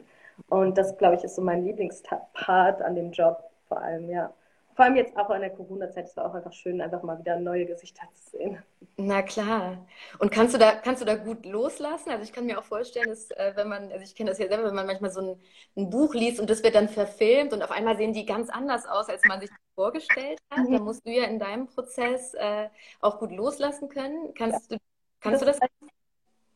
[0.49, 4.33] Und das, glaube ich, ist so mein Lieblingspart an dem Job vor allem, ja.
[4.75, 7.39] Vor allem jetzt auch in der Corona-Zeit, es war auch einfach schön, einfach mal wieder
[7.39, 8.61] neue Gesichter zu sehen.
[8.97, 9.85] Na klar.
[10.19, 12.09] Und kannst du da, kannst du da gut loslassen?
[12.09, 14.49] Also ich kann mir auch vorstellen, dass äh, wenn man, also ich kenne das ja
[14.49, 15.41] selber, wenn man manchmal so ein,
[15.77, 18.85] ein, Buch liest und das wird dann verfilmt und auf einmal sehen die ganz anders
[18.85, 20.65] aus, als man sich vorgestellt hat.
[20.69, 22.69] Da musst du ja in deinem Prozess äh,
[23.01, 24.33] auch gut loslassen können.
[24.33, 24.77] Kannst ja.
[24.77, 24.83] du,
[25.21, 25.89] kannst das, du das?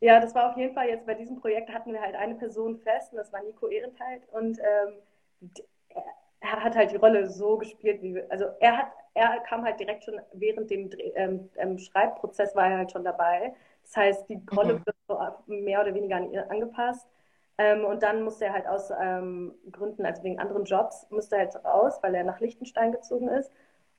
[0.02, 2.80] Ja, das war auf jeden Fall jetzt bei diesem Projekt hatten wir halt eine Person
[2.80, 5.52] fest und das war Nico Ehrenthal und ähm,
[6.40, 10.06] er hat halt die Rolle so gespielt, wie also er hat, er kam halt direkt
[10.06, 13.54] schon während dem ähm, ähm, Schreibprozess war er halt schon dabei.
[13.84, 14.86] Das heißt, die Rolle mhm.
[14.86, 17.08] wird so mehr oder weniger an ihn angepasst.
[17.60, 21.42] Ähm, und dann musste er halt aus ähm, Gründen, also wegen anderen Jobs, musste er
[21.42, 23.52] halt raus, weil er nach Liechtenstein gezogen ist.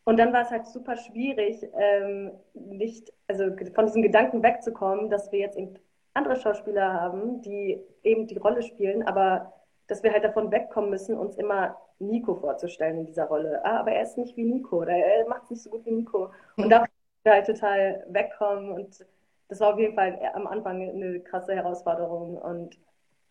[0.04, 3.44] Und dann war es halt super schwierig, ähm, nicht, also
[3.74, 5.74] von diesem Gedanken wegzukommen, dass wir jetzt eben
[6.14, 9.52] andere Schauspieler haben, die eben die Rolle spielen, aber
[9.88, 13.61] dass wir halt davon wegkommen müssen, uns immer Nico vorzustellen in dieser Rolle.
[13.64, 15.92] Ah, aber er ist nicht wie Nico oder er macht es nicht so gut wie
[15.92, 16.30] Nico.
[16.56, 16.86] Und da
[17.24, 19.04] wir halt total wegkommen und
[19.48, 22.78] das war auf jeden Fall am Anfang eine krasse Herausforderung und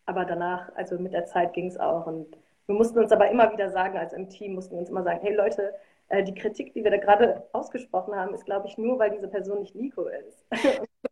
[0.09, 2.35] aber danach, also mit der Zeit ging es auch und
[2.65, 5.19] wir mussten uns aber immer wieder sagen, also im Team mussten wir uns immer sagen,
[5.21, 5.73] hey Leute,
[6.09, 9.27] äh, die Kritik, die wir da gerade ausgesprochen haben, ist glaube ich nur, weil diese
[9.27, 10.45] Person nicht Nico ist.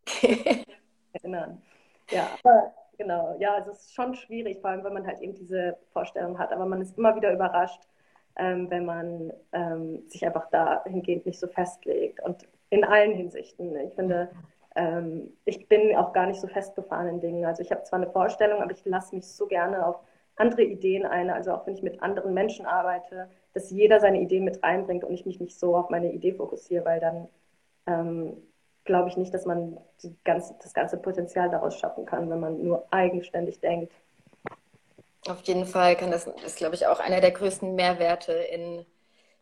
[0.02, 0.64] okay.
[1.14, 1.62] Erinnern.
[2.10, 3.36] Ja, aber genau.
[3.40, 6.52] Ja, es ist schon schwierig, vor allem wenn man halt eben diese Vorstellung hat.
[6.52, 7.82] Aber man ist immer wieder überrascht,
[8.36, 12.22] ähm, wenn man ähm, sich einfach dahingehend nicht so festlegt.
[12.24, 13.76] Und in allen Hinsichten.
[13.78, 14.30] Ich finde,
[14.78, 17.46] ähm, ich bin auch gar nicht so festgefahren in Dingen.
[17.46, 19.98] Also ich habe zwar eine Vorstellung, aber ich lasse mich so gerne auf
[20.36, 21.32] andere Ideen ein.
[21.32, 25.14] Also auch wenn ich mit anderen Menschen arbeite, dass jeder seine Ideen mit reinbringt und
[25.14, 27.28] ich mich nicht so auf meine Idee fokussiere, weil dann
[27.88, 28.38] ähm,
[28.86, 29.80] glaube ich nicht, dass man
[30.24, 33.92] ganze, das ganze Potenzial daraus schaffen kann, wenn man nur eigenständig denkt.
[35.28, 38.86] Auf jeden Fall kann das, ist, glaube ich, auch einer der größten Mehrwerte in,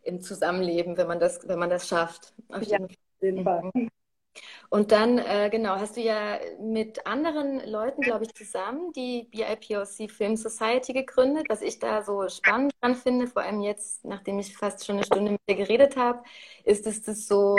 [0.02, 2.34] im Zusammenleben, wenn man das, wenn man das schafft.
[2.50, 2.80] Auf ja,
[3.20, 3.70] jeden Fall.
[3.74, 3.90] Mhm.
[4.70, 10.10] Und dann, äh, genau, hast du ja mit anderen Leuten, glaube ich, zusammen die BIPOC
[10.10, 11.46] Film Society gegründet.
[11.50, 15.06] Was ich da so spannend dran finde, vor allem jetzt, nachdem ich fast schon eine
[15.06, 16.24] Stunde mit dir geredet habe,
[16.64, 17.58] ist, dass das so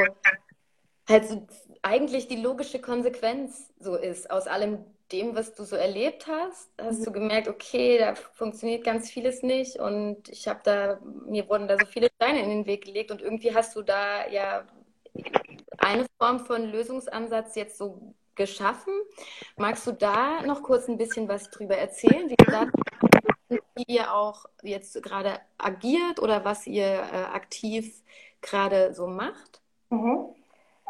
[1.09, 1.47] halt so
[1.83, 4.79] eigentlich die logische Konsequenz so ist aus allem
[5.13, 7.05] dem, was du so erlebt hast, hast mhm.
[7.05, 11.79] du gemerkt, okay, da funktioniert ganz vieles nicht und ich habe da, mir wurden da
[11.79, 14.67] so viele Steine in den Weg gelegt und irgendwie hast du da ja
[15.87, 18.93] eine Form von Lösungsansatz jetzt so geschaffen.
[19.57, 22.67] Magst du da noch kurz ein bisschen was drüber erzählen, wie, da,
[23.49, 28.03] wie ihr auch jetzt gerade agiert oder was ihr äh, aktiv
[28.43, 29.63] gerade so macht?
[29.91, 30.35] Mhm.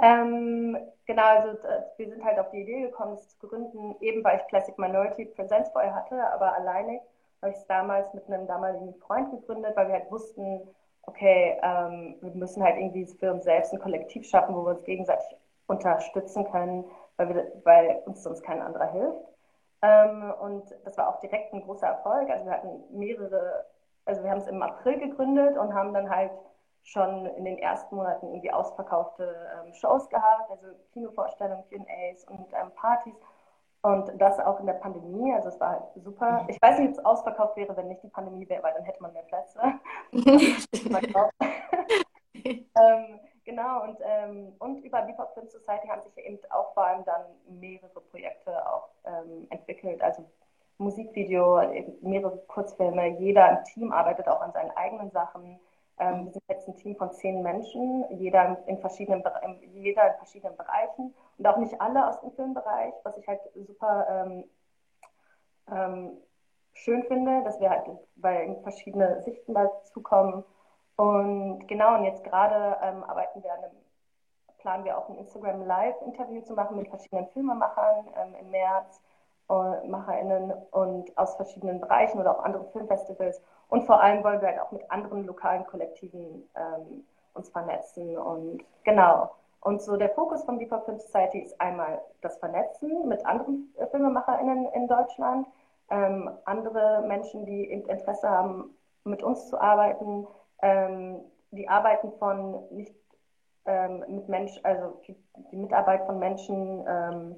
[0.03, 1.59] Ähm, genau, also
[1.97, 5.27] wir sind halt auf die Idee gekommen, es zu gründen, eben weil ich Classic Minority
[5.27, 7.01] Präsenz vorher hatte, aber alleinig
[7.41, 10.69] habe ich es damals mit einem damaligen Freund gegründet, weil wir halt wussten,
[11.07, 14.85] okay, ähm, wir müssen halt irgendwie für uns selbst ein Kollektiv schaffen, wo wir uns
[14.85, 15.37] gegenseitig
[15.67, 16.85] unterstützen können,
[17.17, 19.27] weil, wir, weil uns sonst kein anderer hilft.
[19.83, 22.29] Ähm, und das war auch direkt ein großer Erfolg.
[22.31, 23.67] Also wir hatten mehrere,
[24.05, 26.33] also wir haben es im April gegründet und haben dann halt
[26.83, 29.35] schon in den ersten Monaten irgendwie ausverkaufte
[29.65, 33.15] ähm, Shows gehabt, also Kinovorstellungen, QAs und ähm, Partys.
[33.87, 36.43] Und das auch in der Pandemie, also es war halt super.
[36.43, 36.49] Mhm.
[36.49, 39.01] Ich weiß nicht, ob es ausverkauft wäre, wenn nicht die Pandemie wäre, weil dann hätte
[39.01, 39.61] man mehr Plätze.
[42.45, 47.05] ähm, genau, und, ähm, und über Bebop Film Society haben sich eben auch vor allem
[47.05, 47.27] dann
[47.61, 50.25] mehrere Projekte auch ähm, entwickelt, also
[50.79, 51.63] Musikvideo,
[52.01, 53.21] mehrere Kurzfilme.
[53.21, 55.61] Jeder im Team arbeitet auch an seinen eigenen Sachen.
[56.01, 59.23] Ähm, wir sind jetzt ein Team von zehn Menschen, jeder in, verschiedenen,
[59.75, 64.07] jeder in verschiedenen Bereichen und auch nicht alle aus dem Filmbereich, was ich halt super
[64.09, 64.45] ähm,
[65.71, 66.17] ähm,
[66.73, 70.45] schön finde, dass wir halt, weil verschiedene Sichten dazukommen.
[70.97, 73.77] Und genau, und jetzt gerade ähm, arbeiten wir an einem,
[74.59, 79.01] planen wir auch ein Instagram Live-Interview zu machen mit verschiedenen Filmemachern ähm, im März,
[79.51, 84.49] äh, MacherInnen und aus verschiedenen Bereichen oder auch anderen Filmfestivals und vor allem wollen wir
[84.49, 88.17] halt auch mit anderen lokalen Kollektiven ähm, uns vernetzen.
[88.17, 89.35] Und genau.
[89.67, 93.87] Und so der Fokus von Deeper Film Society ist einmal das Vernetzen mit anderen äh,
[93.87, 95.49] FilmemacherInnen in Deutschland,
[95.91, 100.27] ähm, andere Menschen, die Interesse haben, mit uns zu arbeiten,
[100.63, 102.95] ähm, die Arbeiten von nicht
[103.65, 105.17] ähm, mit Menschen, also die,
[105.51, 107.37] die, Mitarbeit von Menschen, ähm,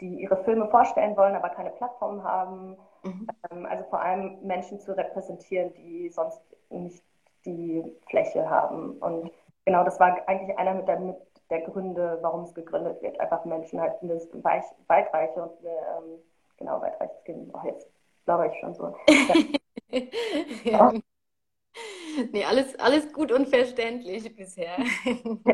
[0.00, 3.26] die ihre Filme vorstellen wollen, aber keine Plattform haben, Mhm.
[3.50, 7.02] Ähm, also vor allem Menschen zu repräsentieren, die sonst nicht
[7.44, 8.98] die Fläche haben.
[8.98, 9.30] Und
[9.64, 11.16] genau das war eigentlich einer mit der, mit
[11.50, 13.18] der Gründe, warum es gegründet wird.
[13.20, 16.18] Einfach Menschen halt eine Weich, Weitreiche und eine, ähm,
[16.56, 17.52] genau, weitreiches Kind.
[17.52, 17.88] Oh, jetzt
[18.24, 18.94] glaube ich schon so.
[20.64, 20.92] ja.
[22.32, 24.76] Nee, alles, alles gut und verständlich bisher.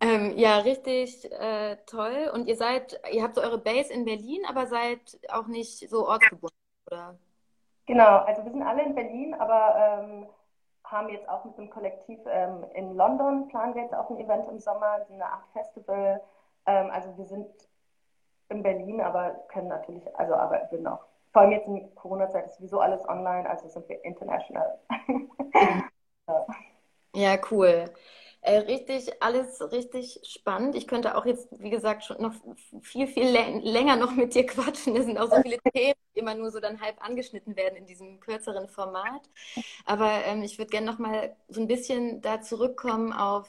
[0.00, 2.30] Ähm, ja, richtig äh, toll.
[2.32, 6.06] Und ihr seid, ihr habt so eure Base in Berlin, aber seid auch nicht so
[6.06, 6.56] ortsgebunden,
[6.90, 7.18] oder?
[7.86, 10.26] Genau, also wir sind alle in Berlin, aber ähm,
[10.90, 14.48] haben jetzt auch mit dem Kollektiv ähm, in London, planen wir jetzt auch ein Event
[14.48, 16.20] im Sommer, so eine Art Festival.
[16.66, 17.46] Ähm, also wir sind
[18.48, 21.04] in Berlin, aber können natürlich, also arbeiten wir noch.
[21.32, 24.78] Vor allem jetzt in Corona-Zeit ist sowieso alles online, also sind wir international.
[26.26, 26.46] ja.
[27.14, 27.84] ja, cool.
[28.40, 30.74] Äh, richtig, alles richtig spannend.
[30.76, 32.34] Ich könnte auch jetzt, wie gesagt, schon noch
[32.82, 34.96] viel, viel länger noch mit dir quatschen.
[34.96, 37.86] Es sind auch so viele Themen, die immer nur so dann halb angeschnitten werden in
[37.86, 39.28] diesem kürzeren Format.
[39.84, 43.48] Aber ähm, ich würde gerne noch mal so ein bisschen da zurückkommen auf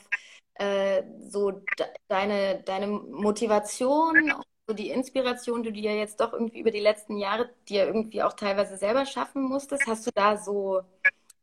[0.54, 4.32] äh, so de deine, deine Motivation
[4.70, 8.22] so die Inspiration, die du ja jetzt doch irgendwie über die letzten Jahre dir irgendwie
[8.22, 9.86] auch teilweise selber schaffen musstest.
[9.88, 10.82] Hast du da so,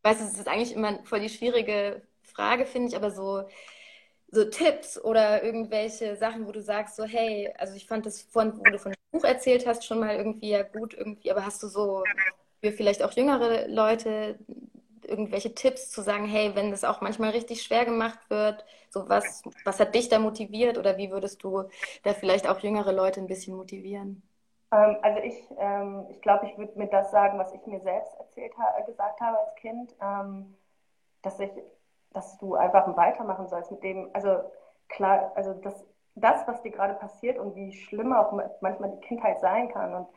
[0.03, 2.01] weißt du, es ist eigentlich immer voll die schwierige
[2.37, 3.43] Frage, finde ich, aber so,
[4.31, 8.59] so Tipps oder irgendwelche Sachen, wo du sagst, so, hey, also ich fand das von,
[8.59, 11.63] wo du von dem Buch erzählt hast, schon mal irgendwie ja gut, irgendwie, aber hast
[11.63, 12.03] du so
[12.61, 14.39] für vielleicht auch jüngere Leute
[15.03, 19.41] irgendwelche Tipps zu sagen, hey, wenn das auch manchmal richtig schwer gemacht wird, so was,
[19.63, 21.63] was hat dich da motiviert oder wie würdest du
[22.03, 24.21] da vielleicht auch jüngere Leute ein bisschen motivieren?
[24.71, 28.13] Ähm, also ich, ähm, ich glaube, ich würde mir das sagen, was ich mir selbst
[28.19, 28.53] erzählt
[28.85, 30.55] gesagt habe als Kind, ähm,
[31.21, 31.51] dass ich
[32.13, 34.39] dass du einfach weitermachen sollst mit dem, also
[34.89, 35.85] klar, also das,
[36.15, 38.31] das, was dir gerade passiert und wie schlimm auch
[38.61, 40.07] manchmal die Kindheit sein kann und,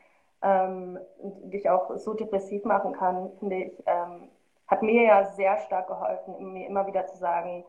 [0.41, 4.29] ähm, und dich auch so depressiv machen kann, finde ich, ähm,
[4.67, 7.65] hat mir ja sehr stark geholfen, mir immer wieder zu sagen,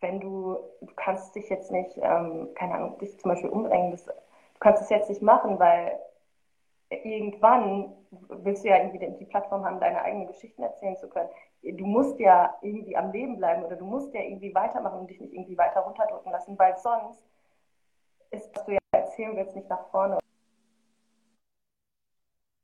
[0.00, 4.06] wenn du, du kannst dich jetzt nicht, ähm, keine Ahnung, dich zum Beispiel umbringen, das,
[4.06, 4.12] du
[4.58, 5.98] kannst es jetzt nicht machen, weil
[6.88, 11.28] irgendwann willst du ja irgendwie die Plattform haben, deine eigenen Geschichten erzählen zu können
[11.62, 15.20] du musst ja irgendwie am Leben bleiben oder du musst ja irgendwie weitermachen und dich
[15.20, 17.22] nicht irgendwie weiter runterdrücken lassen, weil sonst
[18.30, 20.18] ist, was du ja erzählen willst, nicht nach vorne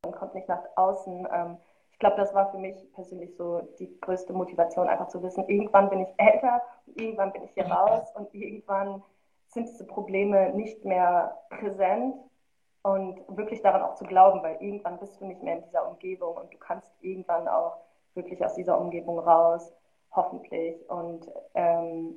[0.05, 1.29] und kommt nicht nach außen.
[1.31, 1.59] Ähm,
[1.93, 5.89] ich glaube, das war für mich persönlich so die größte Motivation, einfach zu wissen, irgendwann
[5.89, 6.63] bin ich älter,
[6.95, 9.03] irgendwann bin ich hier raus und irgendwann
[9.49, 12.17] sind diese Probleme nicht mehr präsent
[12.83, 16.37] und wirklich daran auch zu glauben, weil irgendwann bist du nicht mehr in dieser Umgebung
[16.37, 17.86] und du kannst irgendwann auch
[18.17, 19.73] wirklich aus dieser Umgebung raus,
[20.13, 20.77] hoffentlich.
[20.89, 22.17] Und, ähm,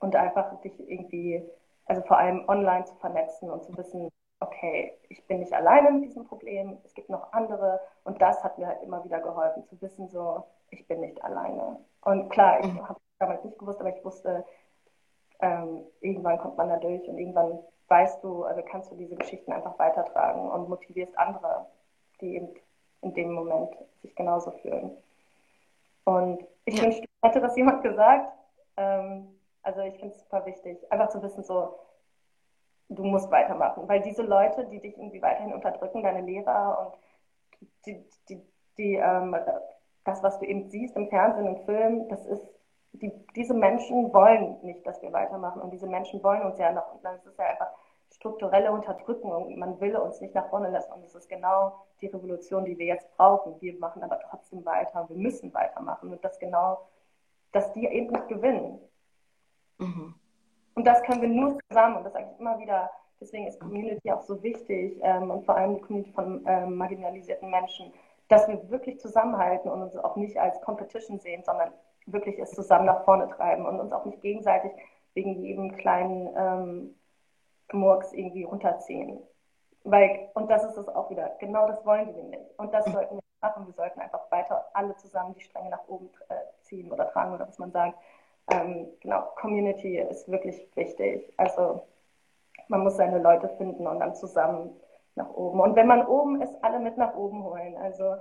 [0.00, 1.42] und einfach dich irgendwie,
[1.86, 4.10] also vor allem online zu vernetzen und zu wissen,
[4.40, 8.58] okay, ich bin nicht alleine mit diesem Problem, es gibt noch andere und das hat
[8.58, 11.78] mir halt immer wieder geholfen, zu wissen, so, ich bin nicht alleine.
[12.02, 12.86] Und klar, ich mhm.
[12.88, 14.44] habe damals nicht gewusst, aber ich wusste,
[15.40, 17.58] ähm, irgendwann kommt man da durch und irgendwann
[17.88, 21.66] weißt du, also kannst du diese Geschichten einfach weitertragen und motivierst andere,
[22.20, 22.48] die eben
[23.02, 24.96] in dem Moment sich genauso fühlen.
[26.04, 26.84] Und ich ja.
[26.84, 28.32] wünschte, hätte das jemand gesagt.
[28.76, 29.28] Ähm,
[29.62, 31.78] also ich finde es super wichtig, einfach zu wissen, so,
[32.88, 33.88] du musst weitermachen.
[33.88, 38.42] Weil diese Leute, die dich irgendwie weiterhin unterdrücken, deine Lehrer und die, die,
[38.76, 39.36] die ähm,
[40.04, 42.42] das, was du eben siehst im Fernsehen, im Film, das ist,
[42.92, 45.62] die, diese Menschen wollen nicht, dass wir weitermachen.
[45.62, 47.70] Und diese Menschen wollen uns ja noch, und dann ist es ja einfach
[48.24, 49.58] strukturelle Unterdrückung.
[49.58, 50.90] Man will uns nicht nach vorne lassen.
[50.92, 53.60] Und das ist genau die Revolution, die wir jetzt brauchen.
[53.60, 55.06] Wir machen aber trotzdem weiter.
[55.10, 56.10] Wir müssen weitermachen.
[56.10, 56.88] Und das genau,
[57.52, 58.80] dass die eben nicht gewinnen.
[59.76, 60.14] Mhm.
[60.74, 61.98] Und das können wir nur zusammen.
[61.98, 62.90] Und das sage ich immer wieder.
[63.20, 64.98] Deswegen ist Community auch so wichtig.
[65.02, 67.92] Ähm, und vor allem die Community von ähm, marginalisierten Menschen.
[68.28, 71.72] Dass wir wirklich zusammenhalten und uns auch nicht als Competition sehen, sondern
[72.06, 74.72] wirklich es zusammen nach vorne treiben und uns auch nicht gegenseitig
[75.12, 76.94] wegen jedem kleinen ähm,
[77.72, 79.20] Murks irgendwie runterziehen.
[79.84, 82.58] Weil, und das ist es auch wieder, genau das wollen wir nicht.
[82.58, 83.66] Und das sollten wir machen.
[83.66, 87.46] Wir sollten einfach weiter alle zusammen die Stränge nach oben äh, ziehen oder tragen oder
[87.46, 87.98] was man sagt.
[88.50, 91.32] Ähm, genau, Community ist wirklich wichtig.
[91.36, 91.82] Also
[92.68, 94.74] man muss seine Leute finden und dann zusammen
[95.14, 95.60] nach oben.
[95.60, 97.76] Und wenn man oben ist, alle mit nach oben holen.
[97.76, 98.16] Also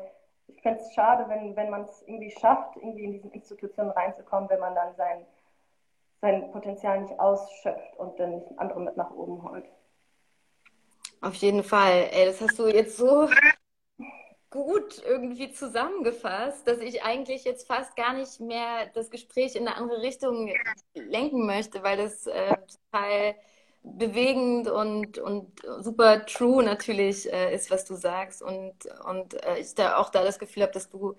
[0.47, 4.49] ich fände es schade, wenn, wenn man es irgendwie schafft, irgendwie in diesen Institutionen reinzukommen,
[4.49, 5.25] wenn man dann sein
[6.23, 9.65] sein Potenzial nicht ausschöpft und dann nicht andere mit nach oben holt.
[11.19, 12.07] Auf jeden Fall.
[12.11, 13.27] Ey, das hast du jetzt so
[14.49, 19.75] gut irgendwie zusammengefasst, dass ich eigentlich jetzt fast gar nicht mehr das Gespräch in eine
[19.75, 20.49] andere Richtung
[20.93, 22.55] lenken möchte, weil das äh,
[22.91, 23.35] total
[23.83, 28.41] bewegend und, und super true natürlich äh, ist, was du sagst.
[28.41, 28.73] Und,
[29.05, 31.17] und äh, ich da auch da das Gefühl habe, dass du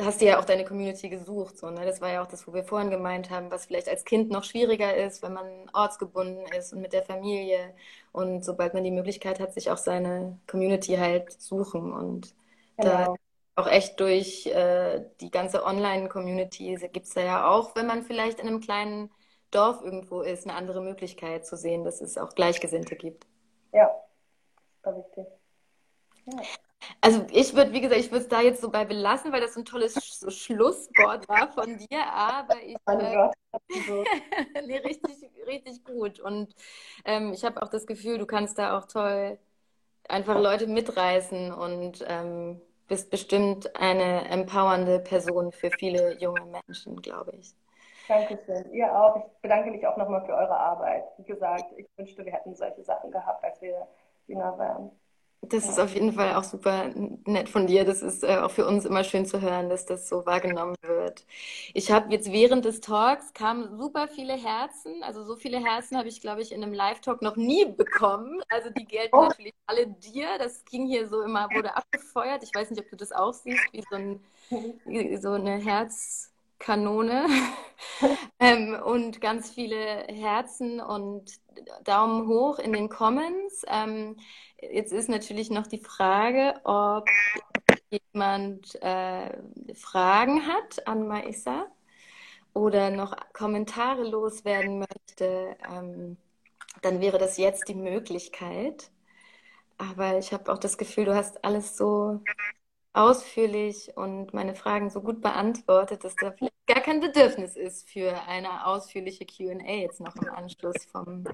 [0.00, 1.58] hast dir ja auch deine Community gesucht.
[1.58, 1.84] So, ne?
[1.84, 4.44] Das war ja auch das, wo wir vorhin gemeint haben, was vielleicht als Kind noch
[4.44, 7.74] schwieriger ist, wenn man ortsgebunden ist und mit der Familie.
[8.12, 11.92] Und sobald man die Möglichkeit hat, sich auch seine Community halt suchen.
[11.92, 12.34] Und
[12.76, 12.90] genau.
[12.90, 13.14] da
[13.56, 18.40] auch echt durch äh, die ganze Online-Community gibt es da ja auch, wenn man vielleicht
[18.40, 19.10] in einem kleinen
[19.50, 23.26] Dorf irgendwo ist, eine andere Möglichkeit zu sehen, dass es auch Gleichgesinnte gibt.
[23.72, 23.90] Ja,
[24.82, 25.26] das war wichtig.
[26.26, 26.42] Ja.
[27.08, 29.54] Also ich würde, wie gesagt, ich würde es da jetzt so bei belassen, weil das
[29.54, 33.30] so ein tolles so Schlusswort war von dir, aber ich äh,
[34.66, 36.20] nee, richtig, richtig gut.
[36.20, 36.54] Und
[37.06, 39.38] ähm, ich habe auch das Gefühl, du kannst da auch toll
[40.06, 47.32] einfach Leute mitreißen und ähm, bist bestimmt eine empowernde Person für viele junge Menschen, glaube
[47.38, 47.54] ich.
[48.06, 48.70] Dankeschön.
[48.72, 49.16] Ihr auch.
[49.16, 51.04] Ich bedanke mich auch nochmal für eure Arbeit.
[51.16, 53.86] Wie gesagt, ich wünschte, wir hätten solche Sachen gehabt, als wir
[54.26, 54.90] jünger waren.
[55.40, 56.90] Das ist auf jeden Fall auch super
[57.24, 57.84] nett von dir.
[57.84, 61.24] Das ist äh, auch für uns immer schön zu hören, dass das so wahrgenommen wird.
[61.74, 65.02] Ich habe jetzt während des Talks kamen super viele Herzen.
[65.02, 68.42] Also so viele Herzen habe ich, glaube ich, in einem Live-Talk noch nie bekommen.
[68.48, 69.22] Also die gelten oh.
[69.22, 70.26] natürlich alle dir.
[70.38, 72.42] Das ging hier so immer, wurde abgefeuert.
[72.42, 74.20] Ich weiß nicht, ob du das auch siehst, wie so, ein,
[74.86, 75.56] wie so eine
[76.58, 77.26] Herzkanone.
[78.40, 81.30] ähm, und ganz viele Herzen und
[81.84, 83.64] Daumen hoch in den Comments.
[83.68, 84.16] Ähm,
[84.60, 87.08] Jetzt ist natürlich noch die Frage, ob
[87.90, 89.38] jemand äh,
[89.74, 91.66] Fragen hat an Maissa
[92.54, 96.16] oder noch Kommentare loswerden möchte, ähm,
[96.82, 98.90] dann wäre das jetzt die Möglichkeit.
[99.78, 102.20] Aber ich habe auch das Gefühl, du hast alles so
[102.98, 108.20] ausführlich und meine Fragen so gut beantwortet, dass da vielleicht gar kein Bedürfnis ist für
[108.26, 111.24] eine ausführliche QA jetzt noch im Anschluss vom,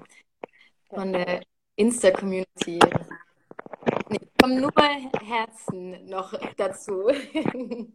[0.89, 1.41] von der
[1.75, 2.79] Insta-Community.
[4.09, 4.71] Nee, kommen nur
[5.23, 7.09] Herzen noch dazu.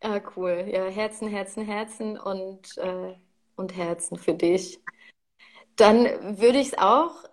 [0.00, 0.68] ah, cool.
[0.70, 3.14] Ja, Herzen, Herzen, Herzen und, äh,
[3.56, 4.78] und Herzen für dich.
[5.74, 7.24] Dann würde ich es auch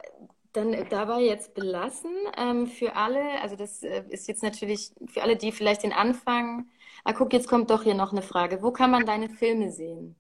[0.54, 2.12] dann dabei jetzt belassen.
[2.38, 6.68] Ähm, für alle, also das äh, ist jetzt natürlich für alle, die vielleicht den Anfang.
[7.04, 8.62] Ah, guck, jetzt kommt doch hier noch eine Frage.
[8.62, 10.16] Wo kann man deine Filme sehen?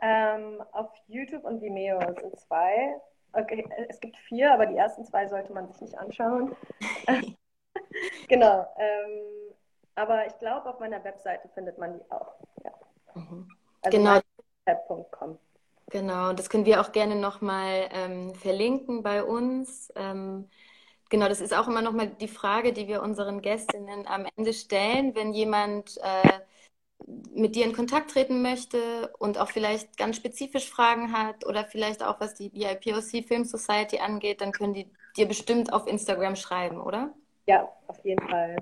[0.00, 3.00] Ähm, auf YouTube und Vimeo sind zwei.
[3.32, 6.56] Okay, es gibt vier, aber die ersten zwei sollte man sich nicht anschauen.
[8.28, 8.66] genau.
[8.78, 9.54] Ähm,
[9.94, 12.34] aber ich glaube, auf meiner Webseite findet man die auch.
[12.64, 12.72] Ja.
[13.14, 13.48] Mhm.
[13.82, 14.20] Also genau.
[15.96, 19.90] Genau, das können wir auch gerne nochmal ähm, verlinken bei uns.
[19.96, 20.46] Ähm,
[21.08, 25.14] genau, das ist auch immer nochmal die Frage, die wir unseren Gästinnen am Ende stellen,
[25.14, 26.40] wenn jemand äh,
[27.34, 32.02] mit dir in Kontakt treten möchte und auch vielleicht ganz spezifisch Fragen hat oder vielleicht
[32.02, 36.78] auch was die BIPOC Film Society angeht, dann können die dir bestimmt auf Instagram schreiben,
[36.78, 37.14] oder?
[37.46, 38.58] Ja, auf jeden Fall.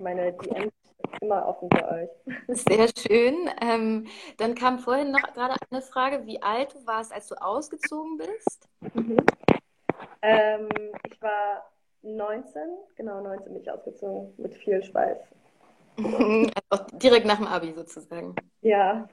[0.00, 0.72] Meine DMs
[1.20, 2.10] immer offen für euch.
[2.48, 3.50] Sehr schön.
[3.60, 8.18] Ähm, dann kam vorhin noch gerade eine Frage, wie alt du warst, als du ausgezogen
[8.18, 8.68] bist?
[8.94, 9.16] Mhm.
[10.22, 10.68] Ähm,
[11.10, 11.70] ich war
[12.02, 12.62] 19,
[12.96, 15.18] genau 19 bin ich ausgezogen, mit viel Schweiß.
[16.70, 18.34] Also direkt nach dem Abi sozusagen.
[18.60, 19.08] Ja,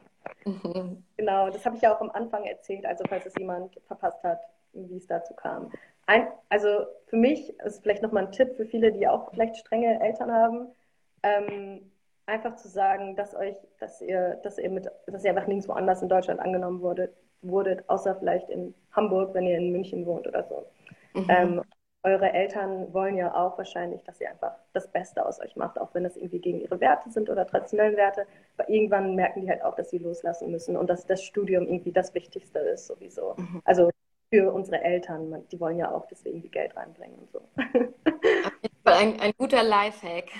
[1.17, 1.49] genau.
[1.49, 4.41] Das habe ich ja auch am Anfang erzählt, also falls es jemand verpasst hat,
[4.73, 5.71] wie es dazu kam.
[6.05, 9.99] Ein, also für mich ist vielleicht nochmal ein Tipp für viele, die auch vielleicht strenge
[9.99, 10.67] Eltern haben,
[11.25, 11.91] ähm,
[12.25, 16.01] einfach zu sagen, dass euch, dass ihr, dass ihr mit, dass ihr einfach nirgendwo anders
[16.01, 20.43] in Deutschland angenommen wurdet, wurdet, außer vielleicht in Hamburg, wenn ihr in München wohnt oder
[20.43, 20.65] so.
[21.13, 21.27] Mhm.
[21.29, 21.61] Ähm,
[22.03, 25.93] eure Eltern wollen ja auch wahrscheinlich, dass ihr einfach das Beste aus euch macht, auch
[25.93, 28.27] wenn das irgendwie gegen ihre Werte sind oder traditionellen Werte.
[28.57, 31.91] Aber irgendwann merken die halt auch, dass sie loslassen müssen und dass das Studium irgendwie
[31.91, 33.33] das Wichtigste ist sowieso.
[33.37, 33.61] Mhm.
[33.65, 33.89] Also
[34.31, 37.41] für unsere Eltern, die wollen ja auch deswegen die Geld reinbringen und so.
[38.85, 40.31] Ein, ein guter Lifehack.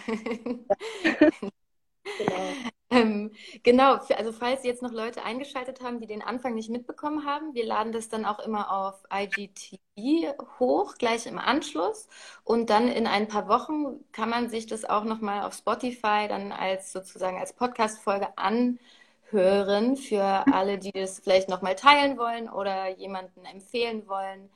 [2.18, 2.54] Genau.
[2.92, 3.32] Ähm,
[3.64, 7.66] genau, also falls jetzt noch Leute eingeschaltet haben, die den Anfang nicht mitbekommen haben, wir
[7.66, 12.08] laden das dann auch immer auf IGTV hoch, gleich im Anschluss.
[12.44, 16.52] Und dann in ein paar Wochen kann man sich das auch nochmal auf Spotify dann
[16.52, 23.46] als sozusagen als Podcast-Folge anhören für alle, die das vielleicht nochmal teilen wollen oder jemanden
[23.46, 24.50] empfehlen wollen.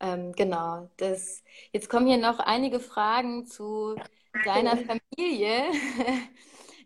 [0.00, 1.42] Ähm, genau, das,
[1.72, 3.96] jetzt kommen hier noch einige Fragen zu
[4.44, 5.64] deiner Familie.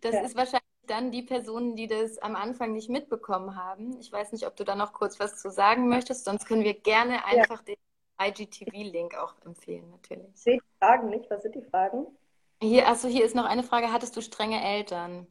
[0.03, 0.23] Das ja.
[0.23, 3.99] ist wahrscheinlich dann die Personen, die das am Anfang nicht mitbekommen haben.
[4.01, 6.73] Ich weiß nicht, ob du da noch kurz was zu sagen möchtest, sonst können wir
[6.73, 7.75] gerne einfach ja.
[7.75, 7.77] den
[8.21, 10.27] IGTV-Link auch empfehlen, natürlich.
[10.35, 11.31] Ich sehe die Fragen nicht.
[11.31, 12.07] Was sind die Fragen?
[12.63, 13.93] Hier, achso, hier ist noch eine Frage.
[13.93, 15.27] Hattest du strenge Eltern?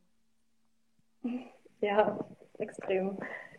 [1.81, 2.17] Ja,
[2.57, 3.17] extrem.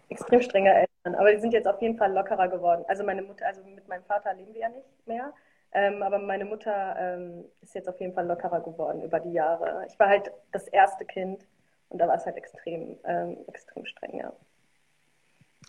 [0.08, 0.89] Extrem strenge Eltern.
[1.04, 2.84] Aber die sind jetzt auf jeden Fall lockerer geworden.
[2.88, 5.32] Also meine Mutter, also mit meinem Vater leben wir ja nicht mehr.
[5.72, 9.86] Ähm, aber meine Mutter ähm, ist jetzt auf jeden Fall lockerer geworden über die Jahre.
[9.88, 11.46] Ich war halt das erste Kind
[11.88, 14.32] und da war es halt extrem, ähm, extrem streng, ja.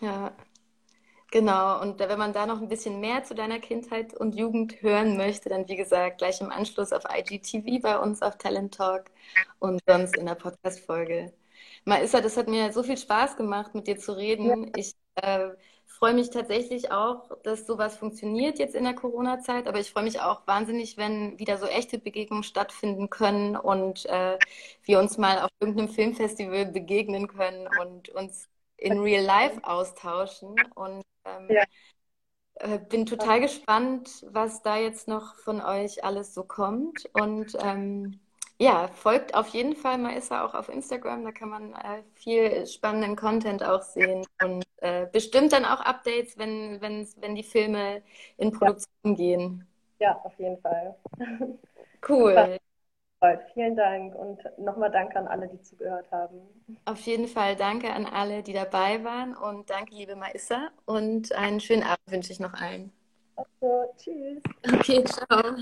[0.00, 0.32] Ja,
[1.30, 1.80] genau.
[1.80, 5.48] Und wenn man da noch ein bisschen mehr zu deiner Kindheit und Jugend hören möchte,
[5.48, 9.04] dann wie gesagt gleich im Anschluss auf IGTV bei uns auf Talent Talk
[9.60, 11.32] und sonst in der Podcast-Folge.
[11.84, 14.66] Marissa, das hat mir so viel Spaß gemacht, mit dir zu reden.
[14.66, 14.72] Ja.
[14.76, 15.50] Ich äh,
[15.86, 20.20] freue mich tatsächlich auch, dass sowas funktioniert jetzt in der Corona-Zeit, aber ich freue mich
[20.20, 24.38] auch wahnsinnig, wenn wieder so echte Begegnungen stattfinden können und äh,
[24.84, 28.48] wir uns mal auf irgendeinem Filmfestival begegnen können und uns
[28.82, 30.54] in Real Life austauschen.
[30.74, 31.64] Und ähm, ja.
[32.54, 37.08] äh, bin total gespannt, was da jetzt noch von euch alles so kommt.
[37.12, 38.18] Und ähm,
[38.62, 41.24] ja, folgt auf jeden Fall Maissa auch auf Instagram.
[41.24, 46.38] Da kann man äh, viel spannenden Content auch sehen und äh, bestimmt dann auch Updates,
[46.38, 48.02] wenn, wenn die Filme
[48.36, 49.14] in Produktion ja.
[49.14, 49.66] gehen.
[49.98, 50.94] Ja, auf jeden Fall.
[52.08, 52.58] Cool.
[53.54, 56.40] Vielen Dank und nochmal danke an alle, die zugehört haben.
[56.84, 60.70] Auf jeden Fall danke an alle, die dabei waren und danke, liebe Maissa.
[60.86, 62.90] Und einen schönen Abend wünsche ich noch allen.
[63.36, 64.42] Also, tschüss.
[64.74, 65.54] Okay, ciao.